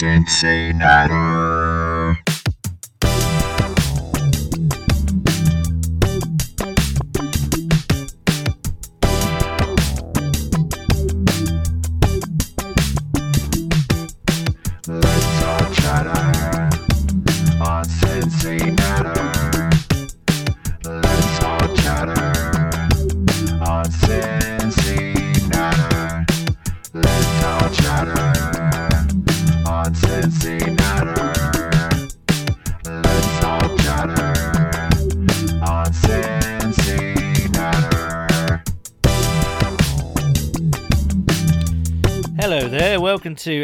[0.00, 1.59] CinciNatter.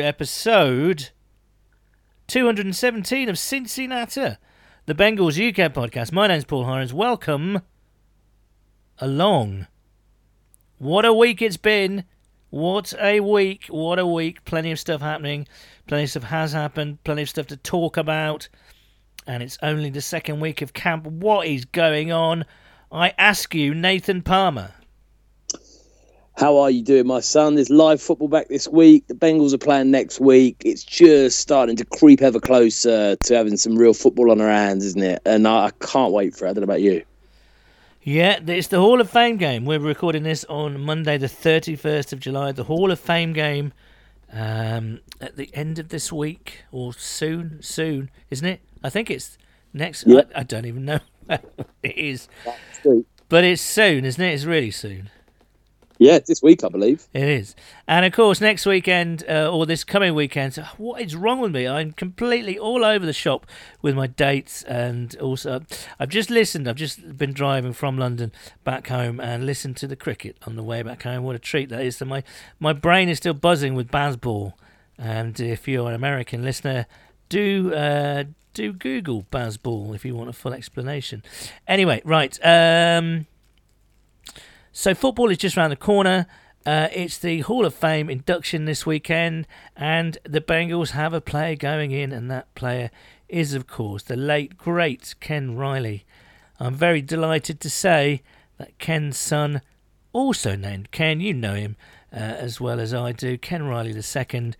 [0.06, 1.10] Episode
[2.28, 4.36] 217 of CinciNatter,
[4.86, 6.12] the Bengals UK podcast.
[6.12, 6.92] My name's Paul Hirons.
[6.92, 7.62] Welcome
[9.00, 9.66] along.
[10.78, 12.04] What a week it's been.
[12.50, 13.66] What a week.
[13.66, 14.44] What a week.
[14.44, 15.48] Plenty of stuff happening.
[15.88, 17.02] Plenty of stuff has happened.
[17.02, 18.48] Plenty of stuff to talk about.
[19.26, 21.04] And it's only the second week of camp.
[21.04, 22.44] What is going on?
[22.92, 24.72] I ask you, Nathan Palmer.
[26.36, 27.54] How are you doing, my son?
[27.54, 29.06] There's live football back this week.
[29.06, 30.60] The Bengals are playing next week.
[30.66, 34.84] It's just starting to creep ever closer to having some real football on our hands,
[34.84, 35.22] isn't it?
[35.24, 36.50] And I, I can't wait for it.
[36.50, 37.02] I don't know about you.
[38.02, 39.64] Yeah, it's the Hall of Fame game.
[39.64, 42.52] We're recording this on Monday, the 31st of July.
[42.52, 43.72] The Hall of Fame game
[44.30, 48.60] um, at the end of this week, or soon, soon, isn't it?
[48.84, 49.38] I think it's
[49.72, 50.06] next.
[50.06, 50.20] Yeah.
[50.34, 51.00] I, I don't even know
[51.82, 52.28] it is,
[53.30, 54.34] but it's soon, isn't it?
[54.34, 55.08] It's really soon.
[55.98, 57.06] Yeah, this week, I believe.
[57.14, 57.54] It is.
[57.88, 61.66] And of course, next weekend, uh, or this coming weekend, what is wrong with me?
[61.66, 63.46] I'm completely all over the shop
[63.80, 64.62] with my dates.
[64.64, 65.62] And also,
[65.98, 69.96] I've just listened, I've just been driving from London back home and listened to the
[69.96, 71.24] cricket on the way back home.
[71.24, 71.96] What a treat that is.
[71.96, 72.22] So my,
[72.60, 74.58] my brain is still buzzing with baseball.
[74.98, 76.86] And if you're an American listener,
[77.28, 78.24] do uh,
[78.54, 81.22] do Google baseball if you want a full explanation.
[81.68, 82.38] Anyway, right.
[82.42, 83.26] Um,
[84.76, 86.26] so football is just around the corner.
[86.66, 91.56] Uh, it's the Hall of Fame induction this weekend, and the Bengals have a player
[91.56, 92.90] going in, and that player
[93.26, 96.04] is, of course, the late great Ken Riley.
[96.60, 98.20] I'm very delighted to say
[98.58, 99.62] that Ken's son,
[100.12, 101.76] also named Ken, you know him
[102.12, 104.52] uh, as well as I do, Ken Riley II,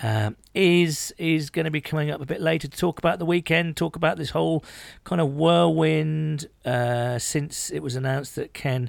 [0.00, 3.26] um, is is going to be coming up a bit later to talk about the
[3.26, 4.64] weekend, talk about this whole
[5.04, 8.88] kind of whirlwind uh, since it was announced that Ken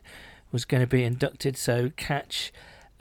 [0.52, 1.58] was going to be inducted.
[1.58, 2.52] So catch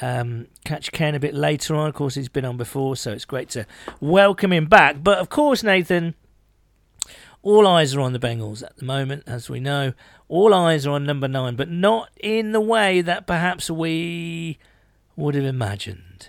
[0.00, 1.88] um, catch Ken a bit later on.
[1.88, 3.66] Of course, he's been on before, so it's great to
[4.00, 5.02] welcome him back.
[5.02, 6.14] But of course, Nathan,
[7.42, 9.92] all eyes are on the Bengals at the moment, as we know.
[10.28, 14.58] All eyes are on number nine, but not in the way that perhaps we
[15.16, 16.28] would have imagined.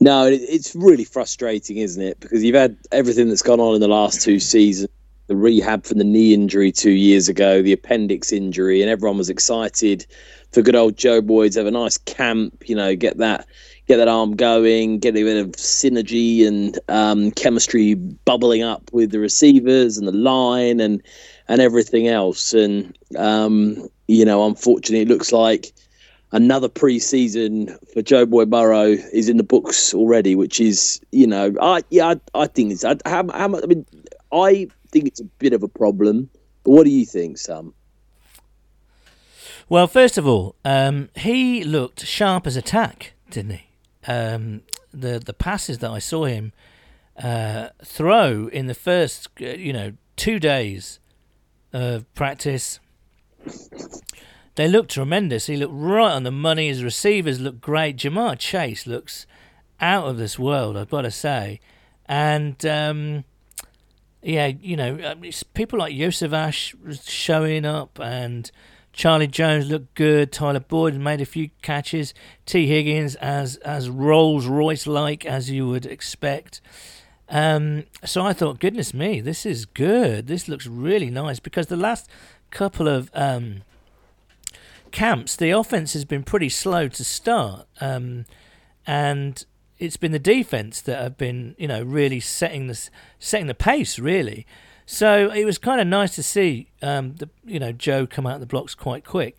[0.00, 2.18] No, it's really frustrating, isn't it?
[2.18, 4.90] Because you've had everything that's gone on in the last two seasons
[5.32, 9.30] the rehab from the knee injury two years ago, the appendix injury, and everyone was
[9.30, 10.06] excited
[10.52, 13.46] for good old Joe Boyd to have a nice camp, you know, get that
[13.88, 19.10] get that arm going, get a bit of synergy and um, chemistry bubbling up with
[19.10, 21.02] the receivers and the line and
[21.48, 22.52] and everything else.
[22.52, 25.72] And um, you know, unfortunately, it looks like
[26.32, 31.54] another pre-season for Joe Boy Burrow is in the books already, which is, you know,
[31.62, 33.64] I yeah, I, I think it's I, how, how much.
[33.64, 33.86] I mean,
[34.30, 36.30] I think it's a bit of a problem.
[36.62, 37.74] But what do you think, Sam?
[39.68, 43.66] Well, first of all, um, he looked sharp as a tack, didn't he?
[44.06, 46.52] Um, the the passes that I saw him
[47.22, 50.98] uh, throw in the first, uh, you know, two days
[51.72, 52.80] of practice,
[54.56, 55.46] they looked tremendous.
[55.46, 56.68] He looked right on the money.
[56.68, 57.96] His receivers looked great.
[57.96, 59.26] Ja'Marr Chase looks
[59.80, 61.60] out of this world, I've got to say.
[62.06, 63.24] And um,
[64.22, 65.14] yeah, you know, uh,
[65.54, 68.50] people like Iosivas was showing up, and
[68.92, 70.32] Charlie Jones looked good.
[70.32, 72.14] Tyler Boyd made a few catches.
[72.46, 76.60] Tee Higgins as as Rolls Royce like as you would expect.
[77.28, 80.26] Um, so I thought, goodness me, this is good.
[80.26, 82.08] This looks really nice because the last
[82.50, 83.62] couple of um,
[84.90, 88.26] camps, the offense has been pretty slow to start, um,
[88.86, 89.46] and
[89.82, 92.88] it's been the defense that have been, you know, really setting the
[93.18, 94.46] setting the pace, really.
[94.86, 98.34] So it was kind of nice to see, um, the you know, Joe come out
[98.34, 99.36] of the blocks quite quick.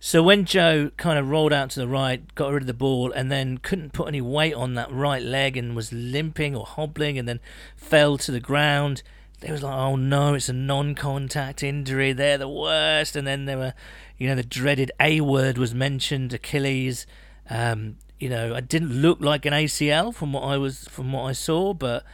[0.00, 3.12] So when Joe kind of rolled out to the right, got rid of the ball,
[3.12, 7.18] and then couldn't put any weight on that right leg and was limping or hobbling,
[7.18, 7.40] and then
[7.76, 9.02] fell to the ground,
[9.40, 12.14] they was like, "Oh no, it's a non-contact injury.
[12.14, 13.74] They're the worst." And then there were,
[14.16, 17.06] you know, the dreaded A word was mentioned, Achilles.
[17.50, 21.24] Um, you know, it didn't look like an ACL from what I was from what
[21.24, 22.04] I saw, but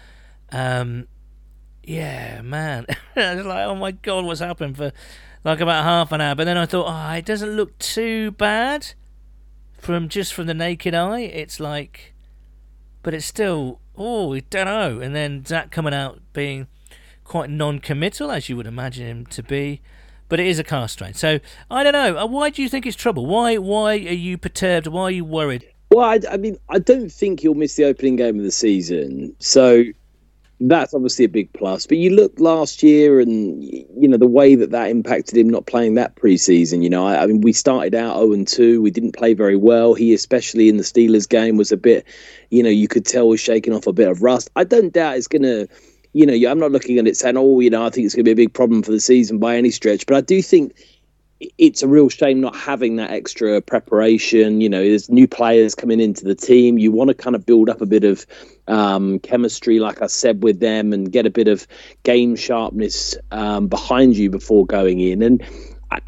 [0.51, 1.07] um,
[1.83, 4.93] yeah, man, I was like, oh my god, what's happened for
[5.45, 6.35] like about half an hour?
[6.35, 8.95] But then I thought, oh, it doesn't look too bad
[9.79, 11.21] from just from the naked eye.
[11.21, 12.15] It's like,
[13.03, 15.01] but it's still, oh, we don't know.
[15.01, 16.69] And then Zac coming out being
[17.25, 19.81] quite non-committal, as you would imagine him to be.
[20.29, 21.41] But it is a calf strain, so
[21.71, 22.17] I don't know.
[22.17, 23.27] Uh, Why do you think it's trouble?
[23.27, 23.59] Why?
[23.59, 24.87] Why are you perturbed?
[24.87, 25.72] Why are you worried?
[25.93, 29.37] Well, I, I mean, I don't think he'll miss the opening game of the season.
[29.41, 29.85] So
[30.59, 31.87] that's obviously a big plus.
[31.87, 35.67] But you look last year and, you know, the way that that impacted him not
[35.67, 36.83] playing that preseason.
[36.83, 38.81] You know, I, I mean, we started out 0 and 2.
[38.81, 39.93] We didn't play very well.
[39.93, 42.07] He, especially in the Steelers game, was a bit,
[42.51, 44.49] you know, you could tell was shaking off a bit of rust.
[44.57, 45.69] I don't doubt it's going to.
[46.15, 48.27] You know, I'm not looking at it saying, "Oh, you know, I think it's going
[48.27, 50.75] to be a big problem for the season by any stretch." But I do think
[51.59, 54.61] it's a real shame not having that extra preparation.
[54.61, 56.79] You know, there's new players coming into the team.
[56.79, 58.27] You want to kind of build up a bit of
[58.69, 61.67] um, chemistry, like I said, with them and get a bit of
[62.03, 65.23] game sharpness um, behind you before going in.
[65.23, 65.43] And,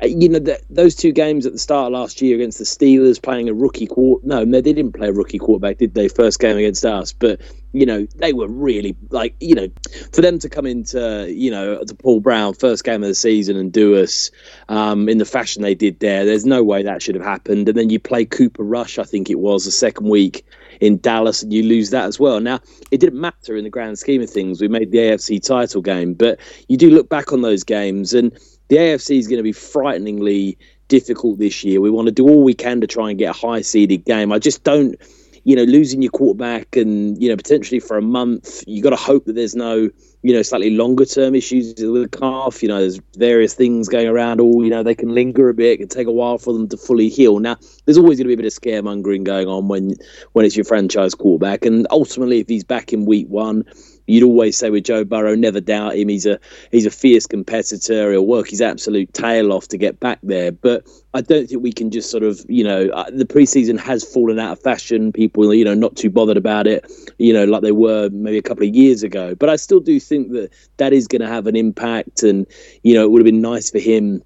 [0.02, 3.20] you know, the, those two games at the start of last year against the Steelers,
[3.20, 4.26] playing a rookie quarter.
[4.26, 6.08] No, no, they didn't play a rookie quarterback, did they?
[6.08, 7.12] First game against us.
[7.12, 7.40] But,
[7.74, 9.68] you know, they were really like, you know,
[10.12, 13.56] for them to come into, you know, to Paul Brown, first game of the season
[13.56, 14.30] and do us
[14.68, 16.24] um, in the fashion they did there.
[16.24, 17.68] There's no way that should have happened.
[17.68, 20.46] And then you play Cooper Rush, I think it was, the second week
[20.80, 22.38] in Dallas, and you lose that as well.
[22.38, 22.60] Now,
[22.92, 24.60] it didn't matter in the grand scheme of things.
[24.60, 26.38] We made the AFC title game, but
[26.68, 28.32] you do look back on those games, and
[28.68, 30.56] the AFC is going to be frighteningly
[30.88, 31.80] difficult this year.
[31.80, 34.32] We want to do all we can to try and get a high seeded game.
[34.32, 34.96] I just don't.
[35.44, 38.96] You know, losing your quarterback and you know potentially for a month, you got to
[38.96, 39.90] hope that there's no
[40.24, 42.62] you know, slightly longer term issues with the calf.
[42.62, 44.40] You know, there's various things going around.
[44.40, 45.72] All, you know, they can linger a bit.
[45.72, 47.38] It can take a while for them to fully heal.
[47.40, 49.96] Now, there's always going to be a bit of scaremongering going on when
[50.32, 51.66] when it's your franchise quarterback.
[51.66, 53.66] And ultimately, if he's back in week one,
[54.06, 56.08] you'd always say with Joe Burrow, never doubt him.
[56.08, 56.38] He's a
[56.70, 58.12] he's a fierce competitor.
[58.12, 60.52] He'll work his absolute tail off to get back there.
[60.52, 64.04] But I don't think we can just sort of, you know, uh, the preseason has
[64.04, 65.12] fallen out of fashion.
[65.12, 68.42] People, you know, not too bothered about it, you know, like they were maybe a
[68.42, 69.34] couple of years ago.
[69.34, 72.22] But I still do think that that is going to have an impact.
[72.22, 72.46] And,
[72.82, 74.22] you know, it would have been nice for him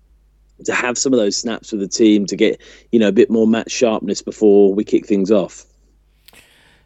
[0.64, 2.60] to have some of those snaps with the team to get,
[2.90, 5.64] you know, a bit more match sharpness before we kick things off.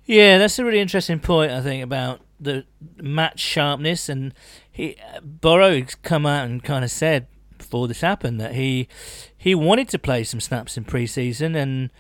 [0.05, 1.53] Yeah, that's a really interesting point.
[1.53, 2.65] I think about the
[2.97, 4.35] match sharpness, and
[4.71, 8.89] he Burrow's come out and kind of said before this happened that he
[9.37, 11.91] he wanted to play some snaps in preseason, and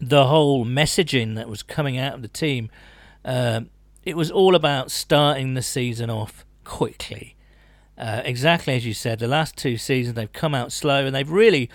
[0.00, 2.70] the whole messaging that was coming out of the team,
[3.24, 3.62] uh,
[4.04, 7.34] it was all about starting the season off quickly.
[7.98, 11.30] Uh, exactly as you said, the last two seasons they've come out slow, and they've
[11.30, 11.70] really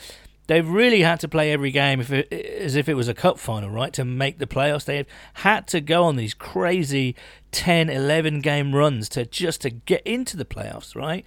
[0.48, 3.40] they've really had to play every game if it, as if it was a cup
[3.40, 3.94] final, right?
[3.94, 7.16] To make the playoffs, they've had to go on these crazy
[7.52, 11.26] 10, 11 game runs to just to get into the playoffs, right?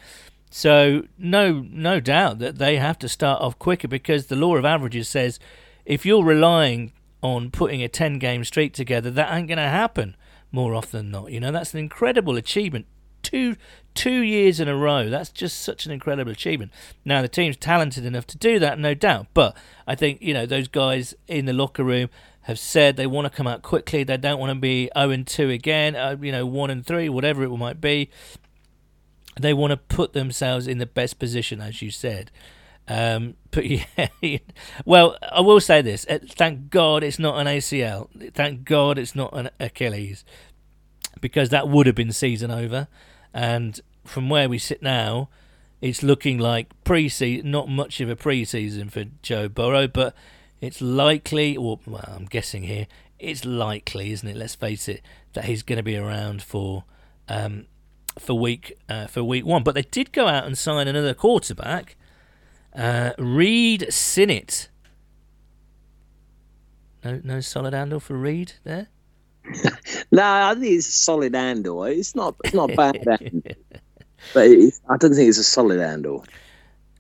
[0.51, 4.65] So no, no doubt that they have to start off quicker because the law of
[4.65, 5.41] averages says
[5.85, 10.17] if you're relying on putting a 10 game streak together, that ain't going to happen
[10.53, 11.33] more often than not.
[11.33, 12.87] You know, that's an incredible achievement.
[13.25, 13.57] Two
[13.95, 15.09] two years in a row.
[15.09, 16.73] That's just such an incredible achievement.
[17.05, 19.27] Now the team's talented enough to do that, no doubt.
[19.35, 19.57] But
[19.87, 22.09] I think you know those guys in the locker room
[22.43, 24.05] have said they want to come out quickly.
[24.05, 25.97] They don't want to be zero and two again.
[25.97, 28.11] Uh, you know, one and three, whatever it might be.
[29.41, 32.31] They want to put themselves in the best position, as you said.
[32.87, 34.39] Um, but yeah,
[34.85, 38.09] well, I will say this: thank God it's not an ACL.
[38.35, 40.25] Thank God it's not an Achilles,
[41.21, 42.89] because that would have been season over.
[43.35, 45.29] And from where we sit now,
[45.81, 50.15] it's looking like pre-season, not much of a pre-season for Joe Burrow, but
[50.61, 52.87] it's likely, or well, I'm guessing here,
[53.19, 54.37] it's likely, isn't it?
[54.37, 55.03] Let's face it,
[55.35, 56.85] that he's going to be around for
[57.29, 57.67] um,
[58.19, 59.63] for week uh, for week one.
[59.63, 61.97] But they did go out and sign another quarterback,
[62.75, 64.69] uh, Reid Sinnett.
[67.05, 68.89] No, no solid handle for Reid there.
[70.11, 71.85] No, I think it's a solid handle.
[71.85, 72.35] It's not.
[72.45, 73.43] It's not bad, handle,
[74.33, 76.25] but I don't think it's a solid handle.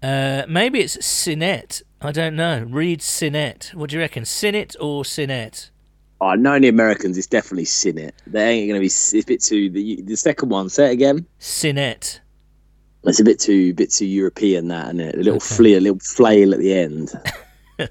[0.03, 1.83] Uh, maybe it's Sinnett.
[2.03, 2.67] I don't know.
[2.69, 3.71] Reid Sinnett.
[3.75, 4.25] What do you reckon?
[4.25, 5.71] Sinnett or Sinnett?
[6.21, 8.15] Oh, knowing the Americans, it's definitely sin it.
[8.27, 9.71] They ain't going to be it's a bit too.
[9.71, 11.27] The, the second one, say it again.
[11.39, 12.21] Sinnett.
[13.05, 14.69] It's a bit too, bit too European.
[14.69, 15.15] That and it?
[15.15, 15.55] A little Okay.
[15.55, 17.13] flea, a little flail at the end.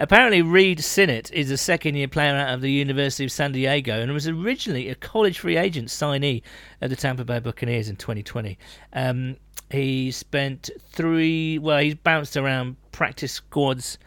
[0.00, 4.00] Apparently, Reid Sinnett is a second year player out of the University of San Diego
[4.00, 6.42] and was originally a college free agent signee
[6.80, 8.56] at the Tampa Bay Buccaneers in 2020.
[8.92, 9.36] Um,
[9.70, 13.98] he spent three, well, he's bounced around practice squads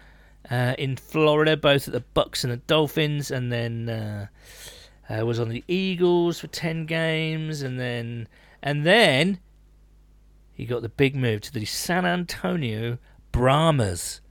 [0.50, 4.28] uh, in Florida, both at the Bucs and the Dolphins, and then uh,
[5.10, 8.28] uh, was on the Eagles for ten games, and then
[8.64, 9.40] and then
[10.54, 12.98] he got the big move to the San Antonio
[13.32, 14.22] Brahmas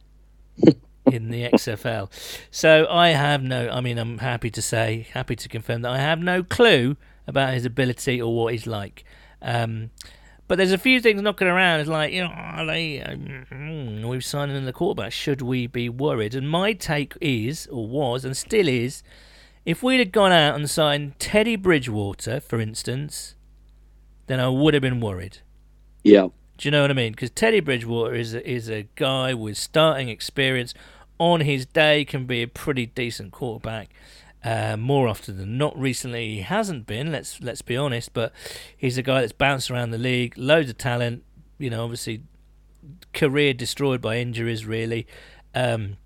[1.07, 2.11] in the XFL.
[2.51, 3.69] So I have no.
[3.69, 7.55] I mean, I'm happy to say, happy to confirm that I have no clue about
[7.55, 9.05] his ability or what he's like.
[9.43, 9.91] Um,
[10.49, 11.79] but there's a few things knocking around.
[11.79, 15.13] It's like, you know, they, um, we've signed in the quarterback.
[15.13, 16.35] Should we be worried?
[16.35, 19.05] And my take is, or was, and still is,
[19.65, 23.37] if we'd have gone out and signed Teddy Bridgewater, for instance,
[24.27, 25.39] then I would have been worried.
[26.03, 26.29] Yeah.
[26.61, 27.13] Do you know what I mean?
[27.13, 30.75] Because Teddy Bridgewater is a, is a guy with starting experience.
[31.19, 33.89] On his day, can be a pretty decent quarterback.
[34.45, 37.11] Uh, more often than not, recently he hasn't been.
[37.11, 38.35] Let's let's be honest, but
[38.77, 41.25] he's a guy that's bounced around the league, loads of talent.
[41.57, 42.25] You know, obviously,
[43.15, 45.07] career destroyed by injuries, really,
[45.55, 45.97] um,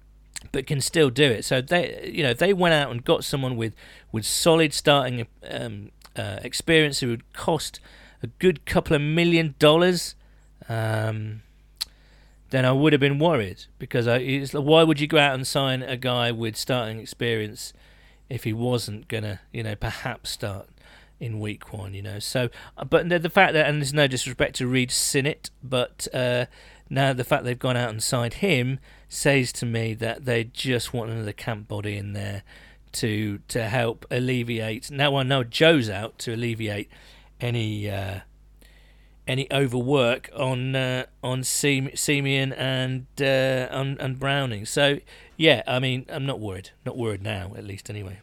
[0.53, 1.45] but can still do it.
[1.45, 3.75] So they, you know, they went out and got someone with
[4.13, 7.81] with solid starting um, uh, experience who would cost
[8.23, 10.15] a good couple of million dollars.
[10.69, 11.43] Um,
[12.51, 15.47] then I would have been worried because I, it's, why would you go out and
[15.47, 17.73] sign a guy with starting experience
[18.29, 20.69] if he wasn't gonna, you know, perhaps start
[21.19, 22.19] in week one, you know?
[22.19, 26.07] So, uh, but the, the fact that, and there's no disrespect to Reid Sinnett, but
[26.15, 26.47] uh,
[26.89, 28.79] now the fact they've gone out and signed him
[29.09, 32.43] says to me that they just want another camp body in there
[32.93, 34.91] to to help alleviate.
[34.91, 36.89] Now I know Joe's out to alleviate
[37.41, 37.91] any.
[37.91, 38.21] Uh,
[39.27, 44.67] any overwork on uh, on Siemian and uh, on, and Browning.
[44.67, 44.99] So
[45.37, 46.71] yeah, I mean, I'm not worried.
[46.85, 48.21] Not worried now, at least anyway.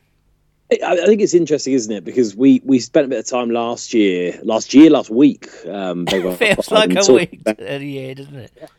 [0.71, 2.05] I think it's interesting, isn't it?
[2.05, 5.49] Because we, we spent a bit of time last year, last year, last week.
[5.67, 8.69] Um, your Feels like a week about- a year, doesn't it?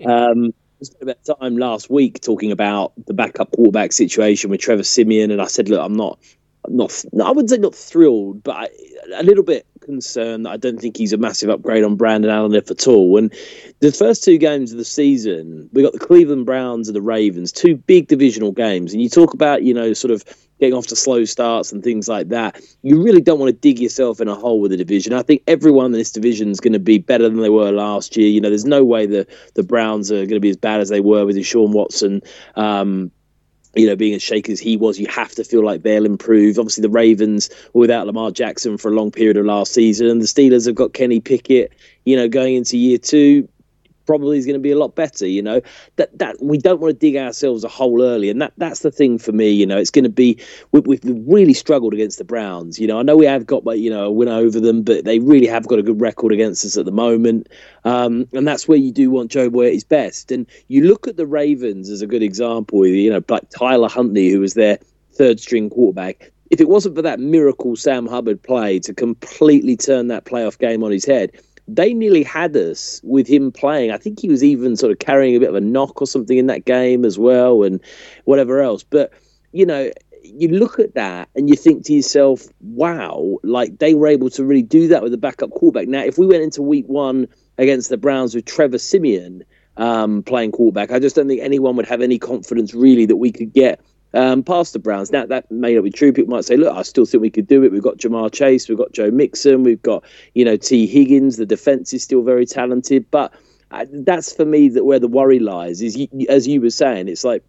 [0.04, 4.50] Um, we spent a bit of time last week talking about the backup quarterback situation
[4.50, 6.18] with Trevor Siemian, and I said, look, I'm not,
[6.64, 8.68] I'm not, I wouldn't say not thrilled, but I,
[9.14, 12.54] a little bit concerned that I don't think he's a massive upgrade on Brandon Allen
[12.54, 13.18] if at all.
[13.18, 13.32] And
[13.80, 17.52] the first two games of the season, we got the Cleveland Browns and the Ravens,
[17.52, 20.24] two big divisional games, and you talk about, you know, sort of
[20.62, 22.60] getting off to slow starts and things like that.
[22.82, 25.12] You really don't want to dig yourself in a hole with the division.
[25.12, 28.16] I think everyone in this division is going to be better than they were last
[28.16, 28.28] year.
[28.28, 30.88] You know, there's no way the the Browns are going to be as bad as
[30.88, 32.22] they were with Deshaun Watson.
[32.54, 33.10] Um,
[33.74, 36.58] you know, being as shaky as he was, you have to feel like they'll improve.
[36.58, 40.20] Obviously, the Ravens were without Lamar Jackson for a long period of last season, and
[40.20, 41.72] the Steelers have got Kenny Pickett.
[42.04, 43.48] You know, going into year two,
[44.06, 45.26] probably is going to be a lot better.
[45.26, 45.60] You know,
[45.96, 48.90] that that we don't want to dig ourselves a hole early, and that that's the
[48.90, 49.50] thing for me.
[49.50, 50.38] You know, it's going to be
[50.72, 52.78] we, we've really struggled against the Browns.
[52.78, 55.18] You know, I know we have got you know a win over them, but they
[55.18, 57.48] really have got a good record against us at the moment.
[57.84, 60.30] Um, and that's where you do want Joe Boy at his best.
[60.30, 62.86] And you look at the Ravens as a good example.
[62.86, 64.78] You know, like Tyler Huntley, who was their
[65.12, 66.32] third string quarterback.
[66.50, 70.84] If it wasn't for that miracle Sam Hubbard play to completely turn that playoff game
[70.84, 71.32] on his head,
[71.74, 73.90] they nearly had us with him playing.
[73.90, 76.36] I think he was even sort of carrying a bit of a knock or something
[76.36, 77.80] in that game as well, and
[78.24, 78.82] whatever else.
[78.82, 79.12] But
[79.52, 79.90] you know,
[80.22, 84.44] you look at that and you think to yourself, "Wow!" Like they were able to
[84.44, 85.88] really do that with a backup quarterback.
[85.88, 89.44] Now, if we went into Week One against the Browns with Trevor Siemian
[89.76, 93.32] um, playing quarterback, I just don't think anyone would have any confidence really that we
[93.32, 93.80] could get
[94.14, 95.10] um, past the Browns.
[95.10, 96.12] Now that may not be true.
[96.12, 98.68] People might say, "Look, I still think we could do it." We've got Ja'Marr Chase,
[98.68, 100.04] we've got Joe Mixon, we've got
[100.34, 101.36] you know Tee Higgins.
[101.36, 103.32] The defense is still very talented, but
[103.70, 105.82] uh, that's for me that where the worry lies.
[105.82, 107.44] Is you, as you were saying, it's like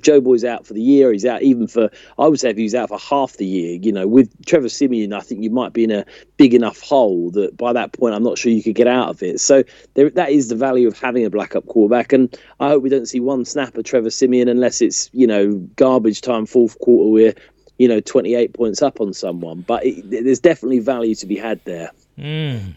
[0.00, 2.74] Joe Boy's out for the year, he's out even for I would say if he's
[2.74, 5.84] out for half the year, you know, with Trevor Siemian, I think you might be
[5.84, 6.04] in a
[6.36, 9.22] big enough hole that by that point I'm not sure you could get out of
[9.22, 9.40] it.
[9.40, 12.88] So there, that is the value of having a backup quarterback, and I hope we
[12.88, 17.10] don't see one snap of Trevor Siemian unless it's you know garbage time fourth quarter
[17.10, 17.34] where
[17.78, 19.62] you know 28 points up on someone.
[19.62, 21.90] But it, there's definitely value to be had there.
[22.18, 22.74] Mm.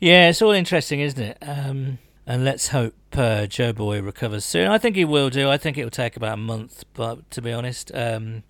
[0.00, 1.38] Yeah, it's all interesting, isn't it?
[1.40, 4.68] Um, and let's hope uh, Joe Boy recovers soon.
[4.68, 5.50] I think he will do.
[5.50, 8.42] I think it will take about a month, but to be honest, um,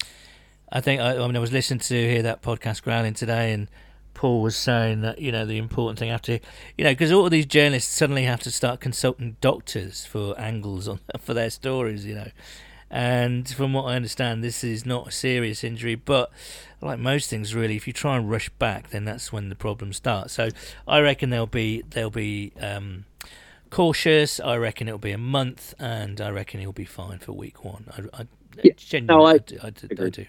[0.70, 3.68] I think I, I mean I was listening to hear that podcast growling today, and
[4.14, 6.38] Paul was saying that you know the important thing after
[6.78, 10.86] you know because all of these journalists suddenly have to start consulting doctors for angles
[10.86, 12.30] on for their stories, you know.
[12.90, 16.30] And from what I understand, this is not a serious injury, but
[16.80, 19.96] like most things, really, if you try and rush back, then that's when the problems
[19.96, 20.30] start.
[20.30, 20.50] So
[20.86, 23.06] I reckon there'll be there'll be um,
[23.74, 24.38] cautious.
[24.38, 27.86] I reckon it'll be a month, and I reckon he'll be fine for week one.
[27.90, 28.26] I, I
[28.62, 30.26] Yeah, genuinely, no, I I, do, I, do, I do.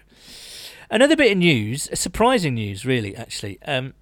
[0.90, 3.14] Another bit of news, surprising news, really.
[3.14, 3.94] Actually, um,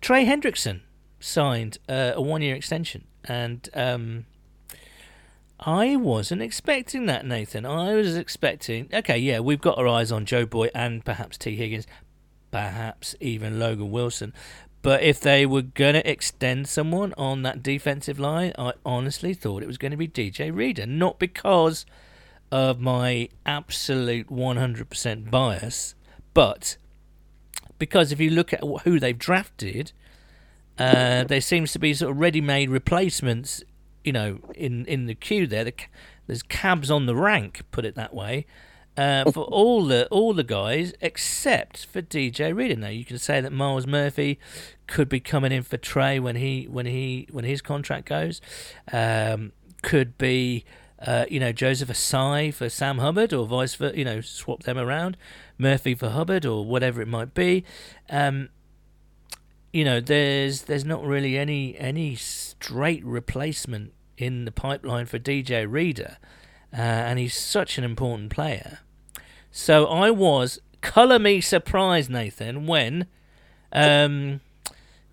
[0.00, 0.82] Trey Hendrickson
[1.18, 4.26] signed uh, a one-year extension, and um,
[5.58, 7.66] I wasn't expecting that, Nathan.
[7.66, 11.56] I was expecting, okay, yeah, we've got our eyes on Joe Boy and perhaps Tee
[11.56, 11.88] Higgins,
[12.52, 14.32] perhaps even Logan Wilson.
[14.86, 19.64] But if they were going to extend someone on that defensive line, I honestly thought
[19.64, 20.86] it was going to be DJ Reader.
[20.86, 21.86] Not because
[22.52, 25.96] of my absolute 100% bias,
[26.34, 26.76] but
[27.80, 29.90] because if you look at who they've drafted,
[30.78, 33.64] uh, there seems to be sort of ready-made replacements.
[34.04, 35.74] You know, in in the queue there, the,
[36.28, 37.62] there's cabs on the rank.
[37.72, 38.46] Put it that way.
[38.96, 42.76] Uh, for all the all the guys except for DJ Reader.
[42.76, 44.38] Now you can say that Myles Murphy
[44.86, 48.40] could be coming in for Trey when he when he when his contract goes.
[48.92, 50.64] Um, could be
[51.04, 53.96] uh, you know Joseph Ossai for Sam Hubbard or vice versa.
[53.96, 55.16] You know swap them around.
[55.58, 57.64] Murphy for Hubbard or whatever it might be.
[58.10, 58.50] Um,
[59.76, 65.70] you know, there's there's not really any any straight replacement in the pipeline for DJ
[65.70, 66.16] Reader,
[66.72, 68.78] uh, and he's such an important player.
[69.50, 73.06] So I was colour me surprised, Nathan, when
[73.72, 74.40] um,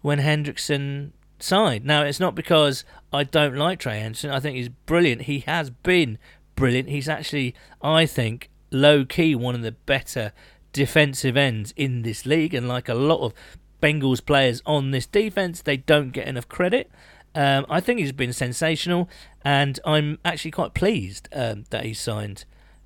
[0.01, 1.85] when Hendrickson signed.
[1.85, 4.31] Now it's not because I don't like Trey Henderson.
[4.31, 5.23] I think he's brilliant.
[5.23, 6.17] He has been
[6.55, 6.89] brilliant.
[6.89, 10.31] He's actually, I think, low key one of the better
[10.71, 13.33] defensive ends in this league, and like a lot of
[13.81, 16.89] Bengals players on this defense, they don't get enough credit.
[17.35, 19.09] Um, I think he's been sensational,
[19.43, 22.45] and I'm actually quite pleased um, that he signed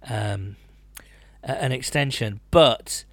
[0.10, 0.56] um,
[1.54, 2.39] an extension.
[2.51, 3.06] But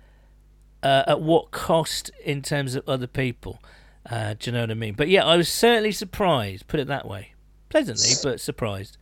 [0.83, 3.61] uh, at what cost in terms of other people?
[4.09, 4.95] Uh, do you know what I mean?
[4.95, 6.67] But yeah, I was certainly surprised.
[6.67, 7.33] Put it that way,
[7.71, 8.99] pleasantly, but surprised.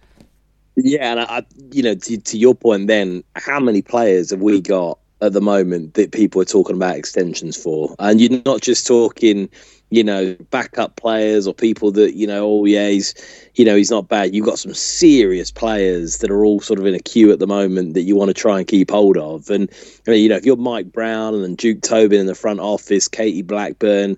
[0.76, 4.40] Yeah, and I, I you know, to, to your point, then how many players have
[4.40, 7.94] we got at the moment that people are talking about extensions for?
[7.98, 9.48] And you're not just talking,
[9.92, 13.14] you know, backup players or people that you know, oh yeah, he's,
[13.54, 14.34] you know, he's not bad.
[14.34, 17.46] You've got some serious players that are all sort of in a queue at the
[17.46, 19.50] moment that you want to try and keep hold of.
[19.50, 19.70] And
[20.08, 23.06] I mean, you know, if you're Mike Brown and Duke Tobin in the front office,
[23.06, 24.16] Katie Blackburn.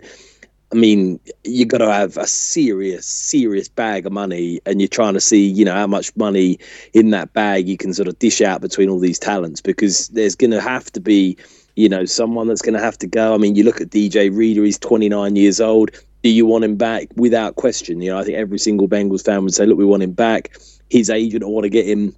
[0.72, 5.14] I mean, you've got to have a serious, serious bag of money, and you're trying
[5.14, 6.58] to see, you know, how much money
[6.92, 10.34] in that bag you can sort of dish out between all these talents, because there's
[10.34, 11.36] going to have to be,
[11.76, 13.34] you know, someone that's going to have to go.
[13.34, 15.90] I mean, you look at DJ Reader; he's 29 years old.
[16.22, 17.08] Do you want him back?
[17.16, 20.02] Without question, you know, I think every single Bengals fan would say, "Look, we want
[20.02, 20.56] him back."
[20.90, 22.14] His agent want to get him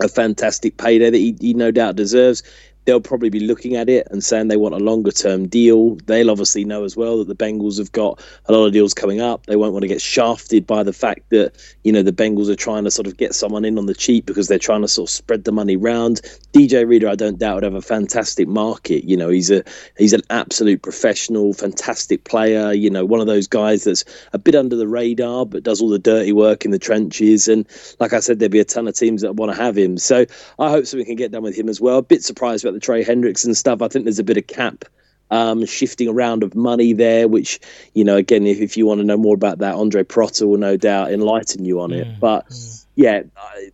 [0.00, 2.42] a fantastic payday that he, he no doubt deserves
[2.84, 5.96] they'll probably be looking at it and saying they want a longer term deal.
[6.06, 9.20] They'll obviously know as well that the Bengals have got a lot of deals coming
[9.20, 9.46] up.
[9.46, 12.56] They won't want to get shafted by the fact that, you know, the Bengals are
[12.56, 15.08] trying to sort of get someone in on the cheap because they're trying to sort
[15.08, 16.20] of spread the money round.
[16.52, 19.04] DJ Reader, I don't doubt, would have a fantastic market.
[19.04, 19.64] You know, he's a
[19.98, 24.54] he's an absolute professional, fantastic player, you know, one of those guys that's a bit
[24.54, 27.48] under the radar but does all the dirty work in the trenches.
[27.48, 27.66] And
[27.98, 29.98] like I said, there'll be a ton of teams that want to have him.
[29.98, 30.26] So
[30.58, 31.98] I hope something can get done with him as well.
[31.98, 33.82] A bit surprised about the Trey Hendrickson stuff.
[33.82, 34.84] I think there's a bit of cap
[35.30, 37.60] um, shifting around of money there, which,
[37.94, 40.58] you know, again, if, if you want to know more about that, Andre Protter will
[40.58, 42.06] no doubt enlighten you on it.
[42.06, 42.46] Mm, But
[42.94, 43.70] yeah, I,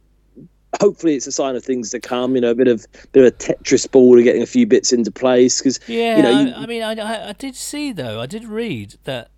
[0.81, 3.33] hopefully it's a sign of things to come, you know, a bit of bit of
[3.33, 6.53] a Tetris ball to getting a few bits into place because, Yeah, you know, you,
[6.53, 9.31] I, I mean, I, I, did see though, I did read that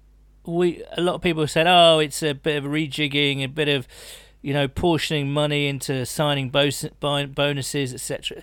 [0.44, 3.88] we a lot of people said, oh, it's a bit of rejigging, a bit of
[4.42, 8.42] you know portioning money into signing bonus, bonuses, etc.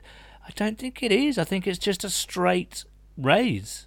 [0.49, 1.37] I don't think it is.
[1.37, 2.83] I think it's just a straight
[3.17, 3.85] raise.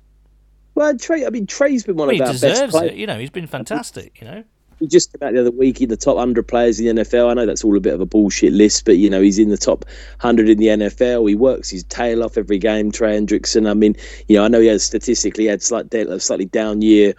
[0.76, 2.92] well, Trey, I mean, Trey's been one Well, of our best deserves players.
[2.92, 2.96] it.
[2.98, 4.20] You know, he's been fantastic.
[4.20, 4.44] You know.
[4.78, 7.30] he just came out the other week in the top 100 players in the NFL.
[7.30, 9.48] I know that's all a bit of a bullshit list, but you know he's in
[9.50, 9.84] the top
[10.20, 11.28] 100 in the NFL.
[11.28, 12.92] He works his tail off every game.
[12.92, 13.68] Trey Hendrickson.
[13.68, 13.96] I mean,
[14.28, 17.14] you know, I know he has statistically had slight a slightly down year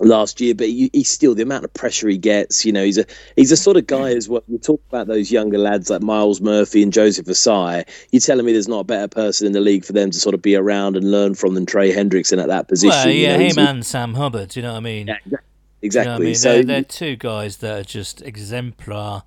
[0.00, 2.64] last year, but he, he's still the amount of pressure he gets.
[2.64, 3.04] You know, he's a
[3.36, 4.42] he's a sort of guy as well.
[4.48, 7.84] You talk about those younger lads like Myles Murphy and Joseph Ossai.
[8.12, 10.34] You're telling me there's not a better person in the league for them to sort
[10.34, 12.90] of be around and learn from than Trey Hendrickson at that position.
[12.96, 14.54] Well, you yeah, know, he's- him and Sam Hubbard.
[14.56, 15.06] You know what I mean?
[15.08, 15.32] Yeah, exactly.
[15.32, 15.44] You know
[15.82, 16.26] I exactly.
[16.26, 16.34] mean?
[16.34, 19.22] So they're, they're two guys that are just exemplar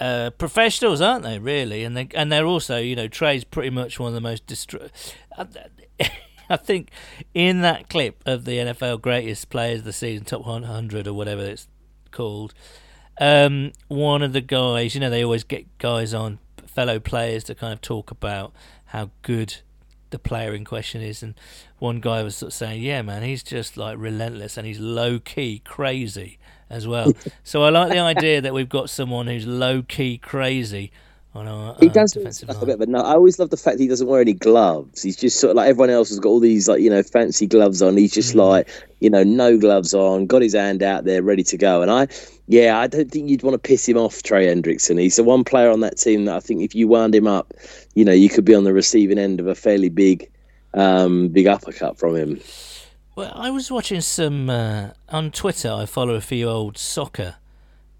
[0.00, 1.38] uh, professionals, aren't they?
[1.38, 4.46] Really, and they and they're also, you know, Trey's pretty much one of the most
[4.46, 4.90] distru-
[6.50, 6.90] I think
[7.34, 11.42] in that clip of the NFL greatest players of the season, top 100 or whatever
[11.42, 11.68] it's
[12.10, 12.54] called,
[13.20, 17.54] um, one of the guys, you know, they always get guys on fellow players to
[17.54, 18.52] kind of talk about
[18.86, 19.56] how good
[20.10, 21.34] the player in question is, and
[21.78, 25.18] one guy was sort of saying, "Yeah, man, he's just like relentless and he's low
[25.18, 26.38] key crazy
[26.70, 27.12] as well."
[27.44, 30.90] so I like the idea that we've got someone who's low key crazy
[31.38, 32.98] on our He uh, does defensive like a bit of a no.
[33.00, 35.02] I always love the fact that he doesn't wear any gloves.
[35.02, 37.46] He's just sort of like everyone else has got all these like you know fancy
[37.46, 37.96] gloves on.
[37.96, 38.48] He's just Mm.
[38.48, 38.68] like
[39.00, 41.82] you know no gloves on, got his hand out there ready to go.
[41.82, 42.08] And I,
[42.48, 45.00] yeah, I don't think you'd want to piss him off, Trey Hendrickson.
[45.00, 47.54] He's the one player on that team that I think if you wound him up,
[47.94, 50.28] you know, you could be on the receiving end of a fairly big,
[50.74, 52.40] um, big uppercut from him.
[53.16, 55.72] Well, I was watching some uh, on Twitter.
[55.72, 57.36] I follow a few old soccer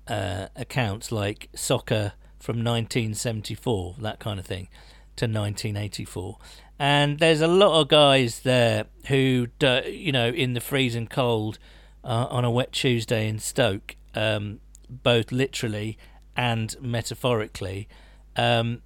[0.06, 4.68] uh, accounts, like soccer from 1974, that kind of thing,
[5.16, 6.38] to 1984.
[6.78, 11.58] And there's a lot of guys there who, do- you know, in the freezing cold
[12.04, 15.98] uh, on a wet Tuesday in Stoke, um, both literally
[16.36, 17.88] and metaphorically,
[18.36, 18.80] um,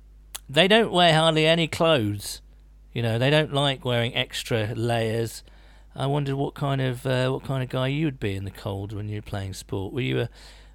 [0.49, 2.41] they don't wear hardly any clothes.
[2.93, 5.43] You know, they don't like wearing extra layers.
[5.95, 8.51] I wondered what kind of uh, what kind of guy you would be in the
[8.51, 9.93] cold when you're playing sport.
[9.93, 10.29] Were you a,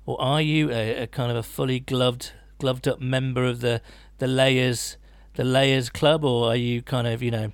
[0.05, 3.81] or are you a, a kind of a fully gloved gloved up member of the
[4.17, 4.97] the layers
[5.35, 7.51] the layers club, or are you kind of you know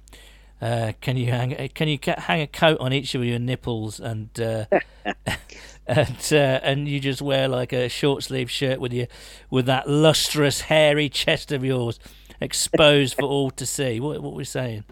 [0.62, 4.40] uh, can you hang can you hang a coat on each of your nipples and
[4.40, 4.66] uh,
[5.88, 9.08] and uh, and you just wear like a short sleeve shirt with your
[9.50, 12.00] with that lustrous hairy chest of yours
[12.40, 14.00] exposed for all to see?
[14.00, 14.86] What what we saying?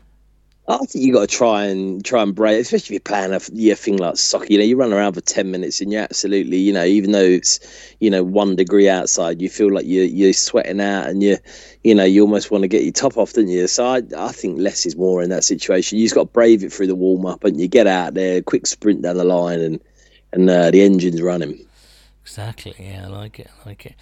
[0.67, 3.41] I think you got to try and try and break, especially if you're playing a
[3.51, 4.45] yeah, thing like soccer.
[4.47, 7.19] You know, you run around for ten minutes and you absolutely, you know, even though
[7.19, 7.59] it's
[7.99, 11.37] you know one degree outside, you feel like you're you're sweating out and you,
[11.83, 13.67] you know, you almost want to get your top off, don't you?
[13.67, 15.97] So I I think less is more in that situation.
[15.97, 18.41] You just got to brave it through the warm up and you get out there,
[18.41, 19.81] quick sprint down the line and
[20.31, 21.65] and uh, the engine's running.
[22.23, 22.75] Exactly.
[22.79, 23.49] Yeah, I like it.
[23.65, 23.95] I like it.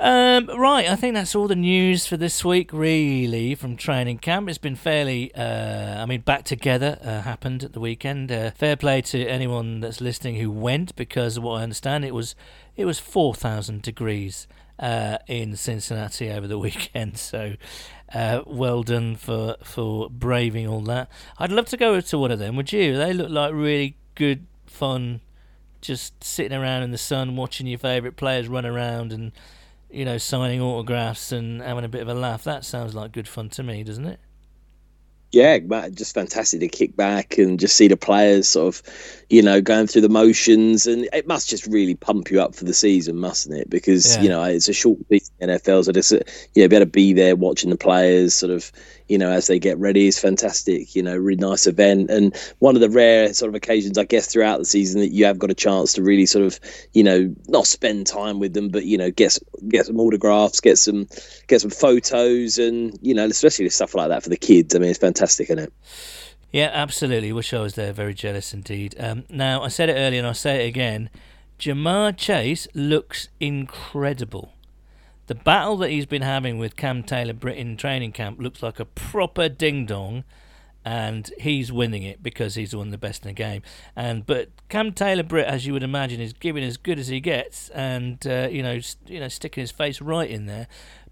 [0.00, 4.48] Um, right, I think that's all the news for this week, really, from training camp.
[4.48, 8.30] It's been fairly, uh, I mean, back together uh, happened at the weekend.
[8.30, 12.36] Uh, fair play to anyone that's listening who went, because what I understand, it was
[12.76, 14.46] it was four thousand degrees
[14.78, 17.18] uh, in Cincinnati over the weekend.
[17.18, 17.54] So,
[18.14, 21.10] uh, well done for for braving all that.
[21.38, 22.54] I'd love to go to one of them.
[22.54, 22.96] Would you?
[22.96, 25.22] They look like really good, fun
[25.80, 29.32] just sitting around in the sun watching your favourite players run around and
[29.90, 33.28] you know signing autographs and having a bit of a laugh that sounds like good
[33.28, 34.20] fun to me doesn't it
[35.30, 38.82] Yeah, man, just fantastic to kick back and just see the players sort of,
[39.28, 42.64] you know, going through the motions, and it must just really pump you up for
[42.64, 43.68] the season, mustn't it?
[43.68, 44.22] Because Yeah.
[44.22, 46.20] you know it's a short season in NFL, so just uh,
[46.54, 48.72] you know, be able to be there watching the players, sort of,
[49.08, 50.94] you know, as they get ready is fantastic.
[50.94, 54.26] You know, really nice event, and one of the rare sort of occasions, I guess,
[54.26, 56.60] throughout the season that you have got a chance to really sort of,
[56.92, 60.78] you know, not spend time with them, but you know, get get some autographs, get
[60.78, 61.08] some
[61.46, 64.74] get some photos, and you know, especially stuff like that for the kids.
[64.74, 65.72] I mean, it's fantastic, isn't it?
[66.50, 70.18] yeah absolutely wish i was there very jealous indeed um, now i said it earlier
[70.18, 71.10] and i'll say it again
[71.58, 74.54] ja'marr chase looks incredible
[75.28, 78.78] the battle that he's been having with cam taylor britt in training camp looks like
[78.80, 80.24] a proper ding dong
[80.84, 83.60] and he's winning it because he's of the best in the game.
[83.94, 87.20] And but Cam Taylor Britt, as you would imagine, is giving as good as he
[87.20, 90.66] gets, and uh, you know, s- you know, sticking his face right in there.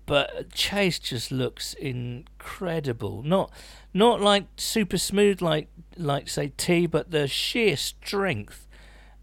[0.06, 3.22] But Chase just looks incredible.
[3.22, 3.50] Not
[3.92, 8.66] not like super smooth like like say T, but the sheer strength.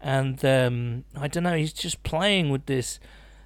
[0.00, 3.00] And um, I don't know, he's just playing with this.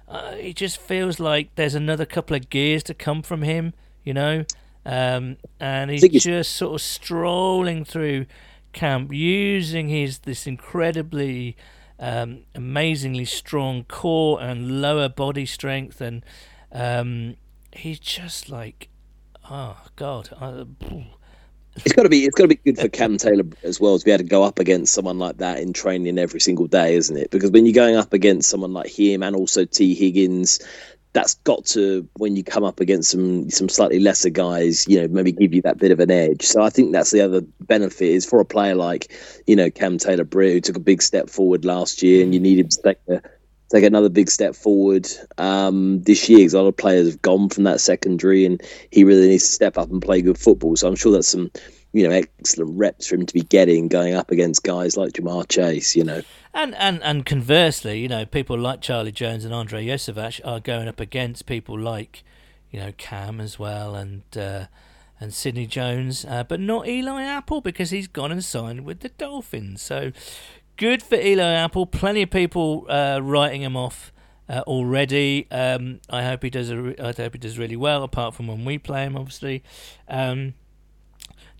[0.09, 4.13] Uh, it just feels like there's another couple of gears to come from him, you
[4.13, 4.43] know.
[4.85, 8.25] Um, and he's just sort of strolling through
[8.73, 11.55] camp, using his this incredibly,
[11.99, 16.25] um, amazingly strong core and lower body strength, and
[16.71, 17.35] um,
[17.71, 18.89] he's just like,
[19.49, 20.65] oh god, I,
[21.75, 22.25] It's got to be.
[22.25, 24.43] It's got to be good for Cam Taylor as well to be able to go
[24.43, 27.31] up against someone like that in training every single day, isn't it?
[27.31, 30.59] Because when you're going up against someone like him and also Tee Higgins,
[31.13, 35.07] that's got to when you come up against some some slightly lesser guys, you know,
[35.07, 36.43] maybe give you that bit of an edge.
[36.43, 39.11] So I think that's the other benefit is for a player like
[39.47, 42.39] you know Cam Taylor Britt who took a big step forward last year, and you
[42.39, 43.23] need him to take
[43.69, 47.49] take another big step forward um, this year because a lot of players have gone
[47.49, 50.75] from that secondary and he really needs to step up and play good football.
[50.75, 51.51] So I'm sure that's some,
[51.93, 55.47] you know, excellent reps for him to be getting going up against guys like Ja'Marr
[55.47, 56.21] Chase, you know.
[56.53, 60.87] And, and and conversely, you know, people like Charlie Jones and Andrei Iosivas are going
[60.87, 62.23] up against people like,
[62.71, 64.65] you know, Cam as well and uh,
[65.19, 69.09] and Sidney Jones, uh, but not Eli Apple because he's gone and signed with the
[69.09, 69.81] Dolphins.
[69.81, 70.11] So
[70.79, 71.85] good for Eli Apple.
[71.85, 74.11] Plenty of people uh, writing him off
[74.47, 75.45] uh, already.
[75.51, 76.69] Um, I hope he does.
[76.71, 78.01] A re- I hope he does really well.
[78.01, 79.61] Apart from when we play him, obviously.
[80.07, 80.55] Um,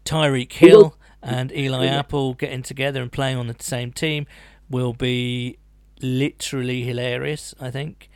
[0.06, 4.26] Tyreek Hill and Eli Apple getting together and playing on the same team
[4.70, 5.58] will be
[6.02, 7.54] literally hilarious.
[7.60, 8.10] I think.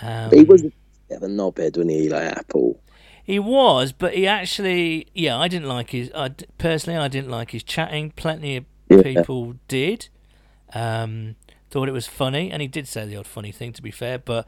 [0.00, 0.72] Um, He was bit
[1.16, 2.80] of a knobhead when he Eli Apple.
[3.24, 6.10] He was, but he actually, yeah, I didn't like his.
[6.14, 8.10] I personally, I didn't like his chatting.
[8.12, 9.02] Plenty of Yeah.
[9.02, 10.08] people did.
[10.74, 11.36] Um,
[11.70, 13.72] thought it was funny, and he did say the odd funny thing.
[13.72, 14.46] To be fair, but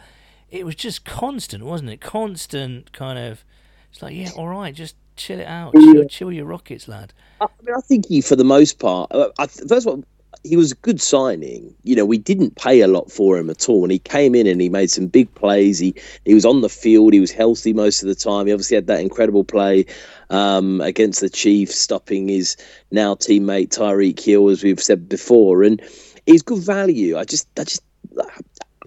[0.50, 2.00] it was just constant, wasn't it?
[2.00, 3.44] Constant kind of.
[3.90, 7.12] It's like, yeah, all right, just chill it out, chill, chill your rockets, lad.
[7.42, 10.04] I mean, I think he, for the most part, uh, I, first of all,
[10.44, 11.74] he was a good signing.
[11.84, 14.46] You know, we didn't pay a lot for him at all, and he came in
[14.46, 15.78] and he made some big plays.
[15.78, 17.12] He he was on the field.
[17.12, 18.46] He was healthy most of the time.
[18.46, 19.86] He obviously had that incredible play
[20.30, 22.56] um, against the Chiefs, stopping his
[22.90, 25.80] now teammate Tyreek Hill, as we've said before, and
[26.26, 27.16] he's good value.
[27.18, 27.82] I just, I just,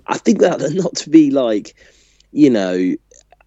[0.07, 1.75] I think that not to be like,
[2.31, 2.95] you know.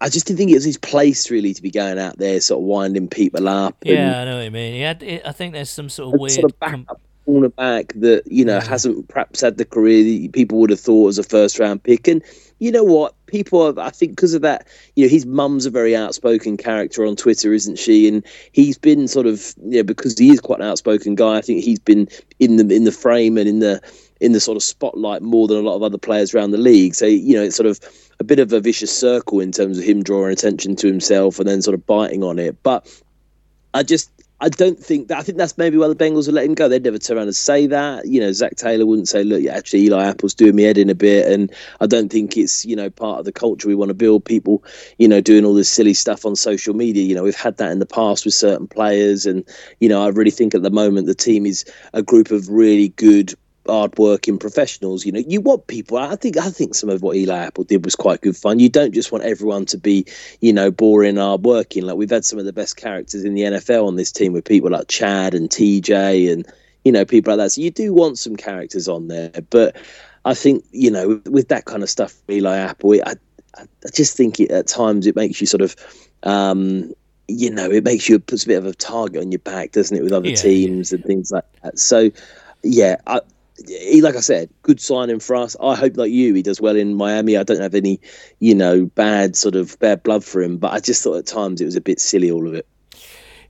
[0.01, 2.59] I just didn't think it was his place really to be going out there, sort
[2.59, 3.75] of winding people up.
[3.81, 4.75] and- Yeah, I know what you mean.
[4.81, 6.31] It, I think there's some sort of weird.
[6.31, 8.63] sort of backup cornerback that you know Yeah.
[8.65, 12.07] hasn't perhaps had the career that people would have thought as a first round pick.
[12.07, 12.23] And
[12.59, 13.13] you know what?
[13.25, 17.05] People, have, I think, because of that, you know, his mum's a very outspoken character
[17.05, 18.07] on Twitter, isn't she?
[18.07, 21.37] And he's been sort of, you know, because he is quite an outspoken guy.
[21.37, 22.07] I think he's been
[22.39, 23.81] in the in the frame and in the
[24.19, 26.95] in the sort of spotlight more than a lot of other players around the league.
[26.95, 27.79] So you know, it's sort of
[28.19, 31.47] a bit of a vicious circle in terms of him drawing attention to himself and
[31.47, 32.61] then sort of biting on it.
[32.61, 32.85] But
[33.73, 36.53] I just I don't think that I think that's maybe why the Bengals are letting
[36.53, 36.69] go.
[36.69, 38.05] They'd never turn around and say that.
[38.05, 40.95] You know, Zac Taylor wouldn't say, "Look, actually, Eli Apple's doing me head in a
[40.95, 43.95] bit," and I don't think it's you know part of the culture we want to
[43.95, 44.23] build.
[44.23, 44.63] People,
[44.97, 47.03] you know, doing all this silly stuff on social media.
[47.03, 49.43] You know, we've had that in the past with certain players, and
[49.79, 52.89] you know, I really think at the moment the team is a group of really
[52.89, 53.33] good
[53.69, 55.05] hard-working professionals.
[55.05, 55.97] You know, you want people.
[55.97, 58.59] I think I think some of what Eli Apple did was quite good fun.
[58.59, 60.05] You don't just want everyone to be,
[60.41, 61.83] you know, boring, hard-working.
[61.85, 64.45] Like we've had some of the best characters in the NFL on this team with
[64.45, 66.45] people like Chad and TJ and
[66.83, 67.51] you know people like that.
[67.51, 69.75] So you do want some characters on there, but
[70.25, 73.15] I think you know with that kind of stuff, Eli Apple, I
[73.55, 75.75] I, I just think it, at times it makes you sort of.
[76.23, 76.93] Um,
[77.31, 79.95] you know, it makes you puts a bit of a target on your back, doesn't
[79.95, 80.41] it, with other Yeah, yeah.
[80.41, 81.77] teams and things like that.
[81.77, 82.09] So,
[82.63, 83.21] yeah, I,
[83.67, 85.55] he, like I said, good signing for us.
[85.61, 87.37] I hope, like you, he does well in Miami.
[87.37, 87.99] I don't have any,
[88.39, 91.61] you know, bad sort of bad blood for him, but I just thought at times
[91.61, 92.67] it was a bit silly, all of it.